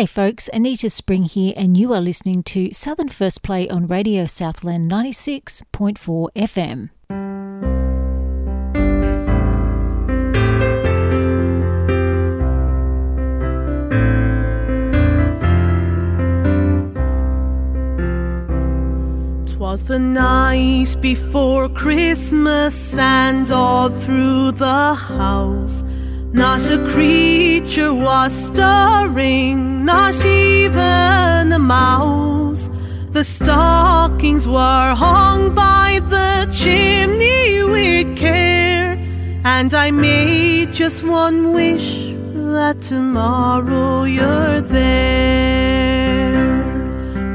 Hey 0.00 0.06
folks, 0.06 0.48
Anita 0.54 0.88
Spring 0.88 1.24
here, 1.24 1.52
and 1.58 1.76
you 1.76 1.92
are 1.92 2.00
listening 2.00 2.42
to 2.44 2.72
Southern 2.72 3.10
First 3.10 3.42
Play 3.42 3.68
on 3.68 3.86
Radio 3.86 4.24
Southland 4.24 4.90
96.4 4.90 6.28
FM. 6.34 6.88
Twas 19.54 19.84
the 19.84 19.98
night 19.98 20.96
before 21.02 21.68
Christmas, 21.68 22.94
and 22.94 23.50
all 23.50 23.90
through 23.90 24.52
the 24.52 24.94
house 24.94 25.84
not 26.32 26.60
a 26.70 26.78
creature 26.92 27.92
was 27.92 28.32
stirring, 28.32 29.84
not 29.84 30.24
even 30.24 31.52
a 31.52 31.58
mouse. 31.58 32.70
The 33.12 33.24
stockings 33.24 34.46
were 34.46 34.94
hung 34.94 35.54
by 35.54 36.00
the 36.08 36.48
chimney 36.52 37.64
with 37.64 38.16
care, 38.16 38.96
and 39.44 39.74
I 39.74 39.90
made 39.90 40.72
just 40.72 41.02
one 41.02 41.52
wish 41.52 42.14
that 42.34 42.80
tomorrow 42.82 44.04
you're 44.04 44.60
there. 44.60 45.90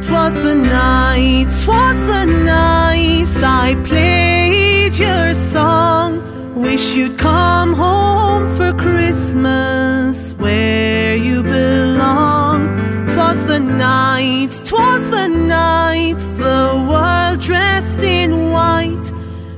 Twas 0.02 0.34
the 0.36 0.56
night, 0.56 1.50
twas 1.64 2.00
the 2.06 2.26
night 2.26 3.44
I 3.44 3.76
played 3.84 4.96
your 4.96 5.34
song. 5.34 6.35
Wish 6.56 6.96
you'd 6.96 7.18
come 7.18 7.74
home 7.74 8.56
for 8.56 8.72
Christmas 8.82 10.32
where 10.34 11.14
you 11.14 11.44
belong. 11.44 12.68
Twas 13.10 13.46
the 13.46 13.60
night, 13.60 14.62
twas 14.64 15.10
the 15.10 15.28
night, 15.28 16.18
the 16.38 16.88
world 16.90 17.42
dressed 17.42 18.04
in 18.04 18.52
white. 18.52 19.12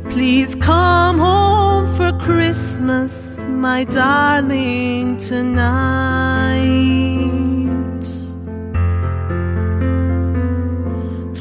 Please 0.09 0.55
come 0.55 1.19
home 1.19 1.95
for 1.95 2.11
Christmas, 2.17 3.43
my 3.47 3.83
darling, 3.83 5.17
tonight. 5.17 7.16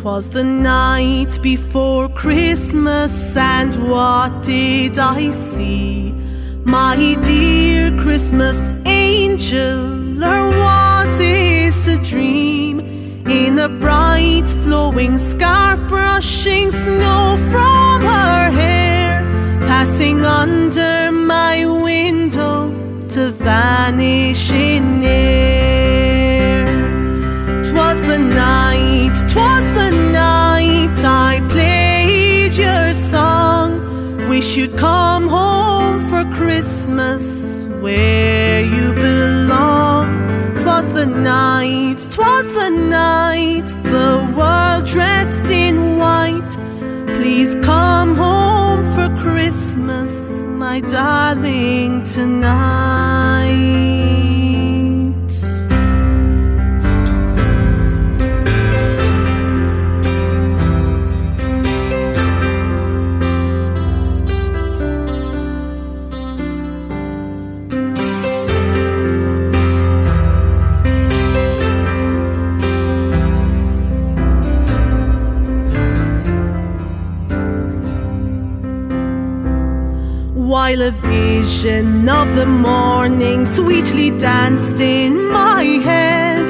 Twas 0.07 0.31
the 0.31 0.45
night 0.45 1.43
before 1.43 2.09
Christmas, 2.09 3.37
and 3.37 3.75
what 3.91 4.45
did 4.45 5.01
I 5.01 5.33
see? 5.33 6.13
My 6.65 7.17
dear 7.25 7.91
Christmas 8.01 8.57
angel, 8.87 10.23
or 10.23 10.51
was 10.63 11.19
this 11.19 11.89
a 11.89 11.99
dream? 12.05 12.79
In 13.27 13.59
a 13.59 13.69
bright 13.69 14.49
flowing 14.63 15.19
scarf, 15.19 15.81
brushing 15.89 16.71
snow 16.71 17.37
from 17.51 18.03
her 18.03 18.51
hair, 18.61 19.25
passing 19.67 20.25
under 20.25 21.11
my 21.11 21.67
window 21.67 22.71
to 23.09 23.33
vanish 23.33 24.53
in 24.53 25.03
air. 25.03 26.67
Twas 27.65 28.01
the 28.03 28.19
night, 28.19 28.86
you'd 34.57 34.79
come 34.79 35.29
home 35.29 36.01
for 36.09 36.25
Christmas 36.35 37.65
where 37.83 38.63
you 38.65 38.93
belong. 38.95 40.07
Twas 40.63 40.91
the 40.95 41.05
night, 41.05 41.99
twas 42.11 42.47
the 42.61 42.71
night, 42.71 43.67
the 43.83 44.35
world 44.35 44.87
dressed 44.87 45.51
in 45.51 45.99
white. 45.99 46.53
Please 47.19 47.55
come 47.57 48.15
home 48.15 48.83
for 48.95 49.09
Christmas, 49.23 50.43
my 50.43 50.81
darling, 50.81 52.05
tonight. 52.05 53.96
While 80.67 80.83
a 80.83 80.91
vision 80.91 82.09
of 82.09 82.35
the 82.35 82.45
morning 82.45 83.47
sweetly 83.47 84.11
danced 84.19 84.81
in 84.81 85.13
my 85.31 85.63
head. 85.89 86.47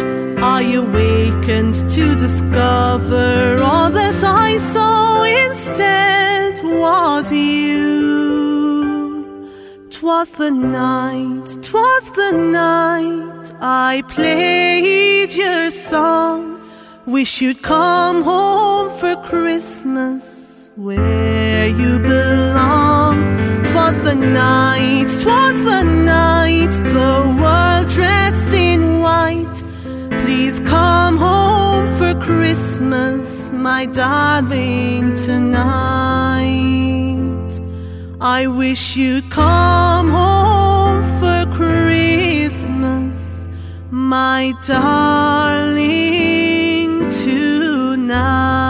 I 0.58 0.62
awakened 0.84 1.74
to 1.96 2.04
discover 2.14 3.60
all 3.62 3.90
that 3.90 4.18
I 4.24 4.56
saw 4.56 5.22
instead 5.44 6.64
was 6.64 7.30
you. 7.30 7.84
Twas 9.90 10.30
the 10.32 10.50
night, 10.50 11.46
twas 11.68 12.04
the 12.20 12.32
night 12.32 13.46
I 13.60 14.02
played 14.08 15.30
your 15.34 15.70
song. 15.70 16.58
Wish 17.04 17.42
you'd 17.42 17.60
come 17.60 18.22
home 18.22 18.88
for 18.98 19.14
Christmas 19.28 20.70
where 20.76 21.66
you 21.66 21.98
belong. 21.98 23.35
Twas 23.86 24.02
the 24.02 24.16
night, 24.16 25.08
twas 25.22 25.62
the 25.62 25.84
night, 25.84 26.72
the 26.92 27.14
world 27.40 27.88
dressed 27.88 28.52
in 28.52 29.00
white. 29.00 29.62
Please 30.22 30.58
come 30.58 31.16
home 31.16 31.86
for 31.96 32.12
Christmas, 32.20 33.52
my 33.52 33.86
darling, 33.86 35.14
tonight. 35.14 36.50
I 38.20 38.48
wish 38.48 38.96
you'd 38.96 39.30
come 39.30 40.10
home 40.10 41.04
for 41.20 41.46
Christmas, 41.54 43.46
my 43.92 44.52
darling, 44.66 45.88
tonight. 47.08 48.65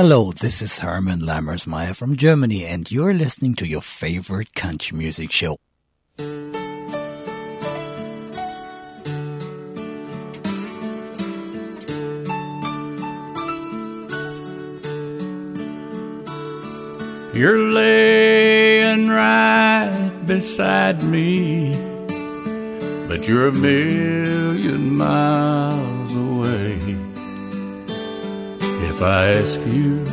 Hello, 0.00 0.30
this 0.30 0.62
is 0.62 0.78
Herman 0.78 1.22
Lammersmeyer 1.22 1.92
from 1.92 2.16
Germany, 2.16 2.64
and 2.64 2.88
you're 2.88 3.12
listening 3.12 3.54
to 3.56 3.66
your 3.66 3.82
favorite 3.82 4.54
country 4.54 4.96
music 4.96 5.32
show. 5.32 5.56
You're 17.34 17.72
laying 17.72 19.08
right 19.08 20.22
beside 20.26 21.02
me, 21.02 21.74
but 23.08 23.26
you're 23.26 23.48
a 23.48 23.52
million 23.52 24.96
miles 24.96 25.97
If 28.98 29.04
I 29.04 29.26
ask 29.28 29.60
you 29.60 30.04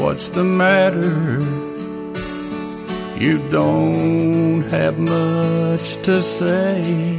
what's 0.00 0.28
the 0.28 0.44
matter, 0.44 1.40
you 3.18 3.38
don't 3.50 4.62
have 4.70 4.96
much 4.96 5.96
to 6.04 6.22
say. 6.22 7.18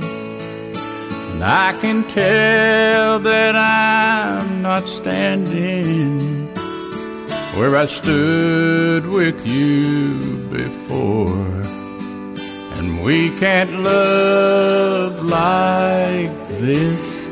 And 1.32 1.44
I 1.44 1.78
can 1.82 2.08
tell 2.08 3.20
that 3.20 3.54
I'm 3.58 4.62
not 4.62 4.88
standing 4.88 6.48
where 7.58 7.76
I 7.76 7.86
stood 7.86 9.06
with 9.08 9.46
you 9.46 10.38
before. 10.50 11.52
And 12.78 13.04
we 13.04 13.30
can't 13.42 13.74
love 13.84 15.22
like 15.22 16.48
this 16.62 17.28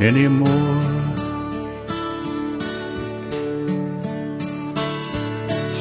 anymore. 0.00 0.91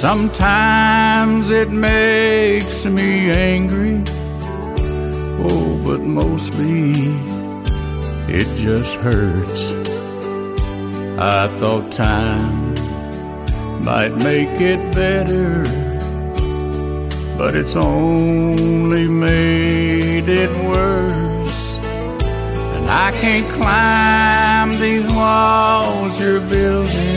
Sometimes 0.02 1.52
it 1.52 1.70
makes 1.70 2.86
me 2.86 3.30
angry, 3.30 4.02
oh, 5.46 5.80
but 5.86 6.00
mostly 6.02 6.94
it 8.28 8.48
just 8.58 8.96
hurts. 8.96 9.74
I 11.20 11.48
thought 11.60 11.92
time 11.92 12.74
might 13.86 14.16
make 14.16 14.60
it 14.60 14.82
better, 14.96 15.66
but 17.38 17.56
it's 17.56 17.76
only 17.76 19.08
made 19.08 20.28
it 20.28 20.50
worse. 20.66 21.78
And 22.74 22.90
I 22.90 23.12
can't 23.22 23.48
climb 23.50 24.80
these 24.80 25.08
walls 25.12 26.20
you're 26.20 26.40
building, 26.40 27.11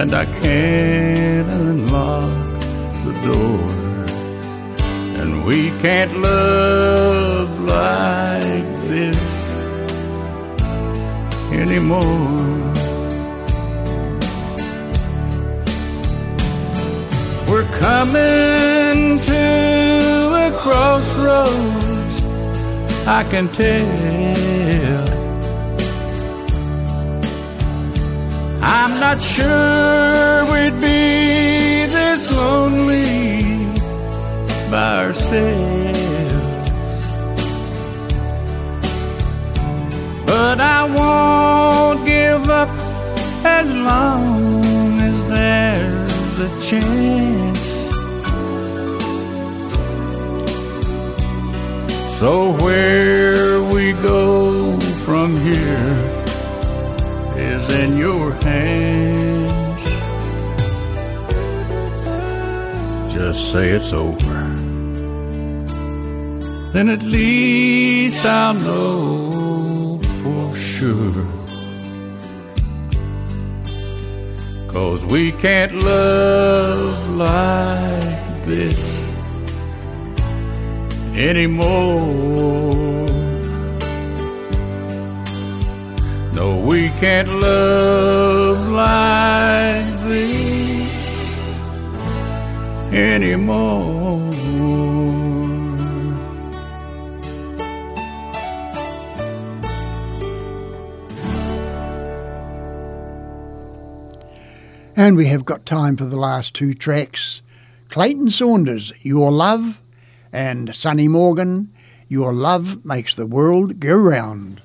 and 0.00 0.14
I 0.14 0.24
can't 0.24 1.50
unlock 1.50 2.32
the 3.04 3.14
door. 3.28 3.70
And 5.20 5.44
we 5.44 5.70
can't 5.82 6.16
love 6.16 7.50
like 7.60 8.70
this 8.92 9.50
anymore. 11.52 12.48
We're 17.50 17.70
coming 17.86 19.20
to 19.30 19.42
a 20.46 20.48
crossroads, 20.62 22.14
I 23.06 23.22
can 23.30 23.48
tell. 23.52 24.29
I'm 28.62 29.00
not 29.00 29.22
sure 29.22 30.44
we'd 30.52 30.80
be 30.80 31.86
this 31.86 32.30
lonely 32.30 33.64
by 34.70 35.06
ourselves. 35.06 35.98
But 40.26 40.60
I 40.60 40.84
won't 40.84 42.04
give 42.04 42.50
up 42.50 42.68
as 43.44 43.72
long 43.72 45.00
as 45.00 45.24
there's 45.24 46.38
a 46.38 46.50
chance. 46.60 47.70
So 52.18 52.52
where 52.62 53.62
we 53.62 53.94
go 53.94 54.78
from 55.06 55.40
here 55.40 56.09
in 57.72 57.96
your 57.96 58.32
hands. 58.32 59.82
Just 63.12 63.52
say 63.52 63.70
it's 63.70 63.92
over. 63.92 64.40
Then 66.72 66.88
at 66.88 67.02
least 67.02 68.20
I'll 68.24 68.54
know 68.54 70.00
for 70.22 70.56
sure. 70.56 71.26
Cause 74.68 75.04
we 75.04 75.32
can't 75.32 75.74
love 75.74 77.08
like 77.16 78.44
this 78.46 79.10
anymore. 81.14 82.99
We 86.64 86.88
can't 87.00 87.28
love 87.28 88.68
like 88.68 90.08
this 90.08 91.32
anymore. 92.92 94.30
And 104.96 105.16
we 105.16 105.26
have 105.26 105.46
got 105.46 105.64
time 105.64 105.96
for 105.96 106.04
the 106.04 106.18
last 106.18 106.52
two 106.54 106.74
tracks 106.74 107.40
Clayton 107.88 108.30
Saunders, 108.30 108.92
Your 109.02 109.32
Love, 109.32 109.80
and 110.30 110.76
Sonny 110.76 111.08
Morgan, 111.08 111.72
Your 112.06 112.34
Love 112.34 112.84
Makes 112.84 113.14
the 113.14 113.26
World 113.26 113.80
Go 113.80 113.96
Round. 113.96 114.60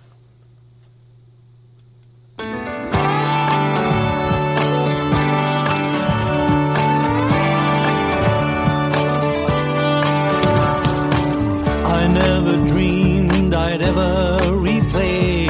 Never 12.16 12.56
dreamed 12.66 13.54
I'd 13.54 13.82
ever 13.82 14.40
replace 14.72 15.50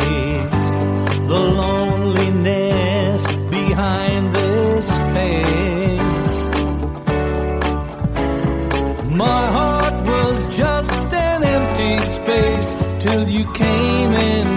the 1.32 1.41
loneliness 1.61 3.22
behind 3.57 4.34
this 4.34 4.88
face. 5.16 6.36
My 9.26 9.43
heart 9.57 9.97
was 10.11 10.57
just 10.57 11.13
an 11.13 11.43
empty 11.43 11.93
space 12.18 12.70
till 13.03 13.30
you 13.30 13.43
came 13.53 14.13
into 14.13 14.55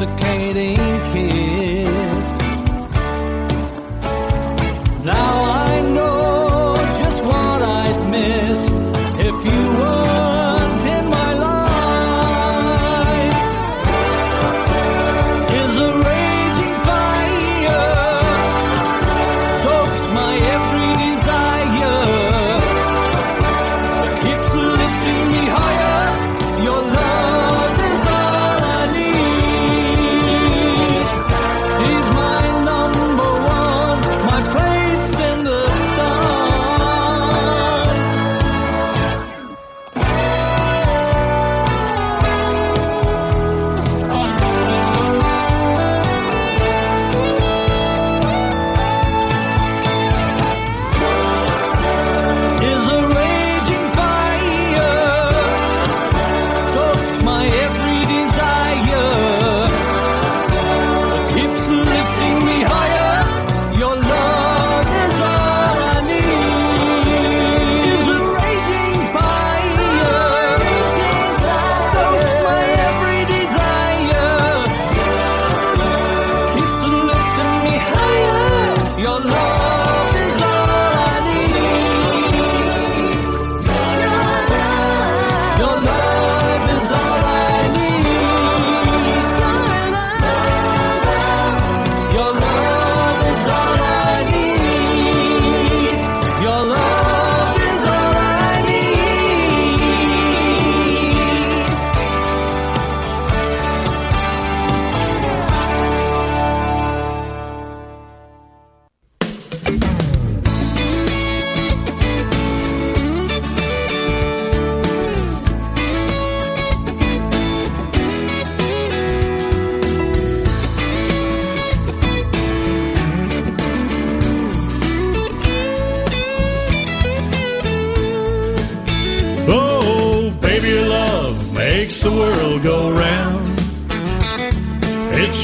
intoxicating 0.00 0.76
kiss. 1.12 1.57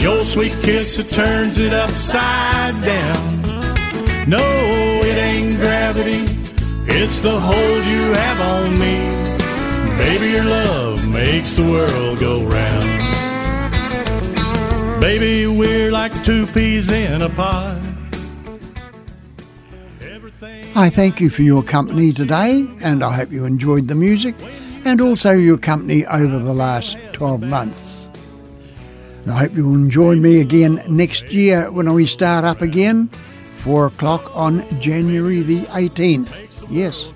Your 0.05 0.22
sweet 0.22 0.52
kiss 0.62 0.98
that 0.98 1.09
turns 1.09 1.57
it 1.57 1.72
upside 1.72 2.78
down. 2.84 4.28
No, 4.28 4.44
it 5.02 5.16
ain't 5.16 5.57
gravity, 5.57 6.26
it's 6.86 7.20
the 7.20 7.40
hold 7.40 7.84
you 7.86 8.12
have 8.12 8.40
on 8.52 8.78
me. 8.78 8.96
Baby, 9.96 10.32
your 10.32 10.44
love 10.44 11.09
makes 11.11 11.57
the 11.57 11.62
world 11.62 12.20
go 12.20 12.44
round. 12.44 12.90
Baby, 15.00 15.46
we're 15.46 15.90
like 15.90 16.12
two 16.22 16.46
peas 16.48 16.90
in 16.90 17.22
a 17.22 17.30
pod. 17.30 17.80
I 20.76 20.90
thank 20.90 21.18
you 21.18 21.30
for 21.30 21.40
your 21.40 21.62
company 21.62 22.12
today, 22.12 22.66
and 22.82 23.02
I 23.02 23.11
hope 23.14 23.32
you 23.32 23.46
enjoyed 23.46 23.88
the 23.88 23.94
music 23.94 24.34
and 24.84 25.00
also 25.00 25.30
your 25.30 25.57
company 25.57 26.05
over 26.05 26.38
the 26.38 26.52
last 26.52 26.98
12 27.14 27.40
months. 27.40 28.03
And 29.25 29.33
I 29.33 29.39
hope 29.39 29.55
you'll 29.55 29.89
join 29.89 30.20
me 30.20 30.41
again 30.41 30.81
next 30.89 31.33
year 31.33 31.72
when 31.72 31.91
we 31.95 32.05
start 32.05 32.45
up 32.45 32.61
again, 32.61 33.09
4 33.62 33.87
o'clock 33.87 34.31
on 34.37 34.62
January 34.81 35.41
the 35.41 35.62
18th. 35.62 36.66
Yes, 36.68 37.07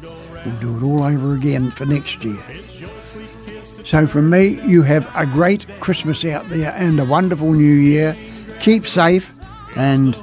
we'll 0.46 0.58
do 0.60 0.76
it 0.78 0.82
all 0.82 1.02
over 1.02 1.34
again 1.34 1.70
for 1.70 1.84
next 1.84 2.24
year. 2.24 2.42
So 3.84 4.06
from 4.06 4.30
me, 4.30 4.58
you 4.66 4.82
have 4.82 5.10
a 5.14 5.26
great 5.26 5.66
Christmas 5.80 6.24
out 6.24 6.48
there 6.48 6.72
and 6.76 6.98
a 6.98 7.04
wonderful 7.04 7.52
New 7.52 7.74
Year. 7.74 8.16
Keep 8.60 8.86
safe, 8.86 9.30
and 9.76 10.16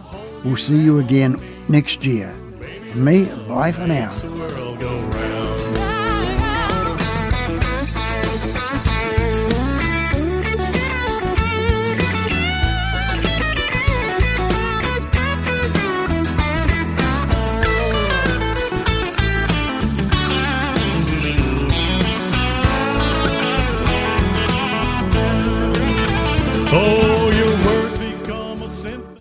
we'll 0.44 0.58
see 0.58 0.78
you 0.78 1.00
again 1.00 1.40
next 1.70 2.04
year. 2.04 2.30
From 2.92 3.04
me, 3.04 3.26
bye 3.48 3.72
for 3.72 3.86
now. 3.86 4.12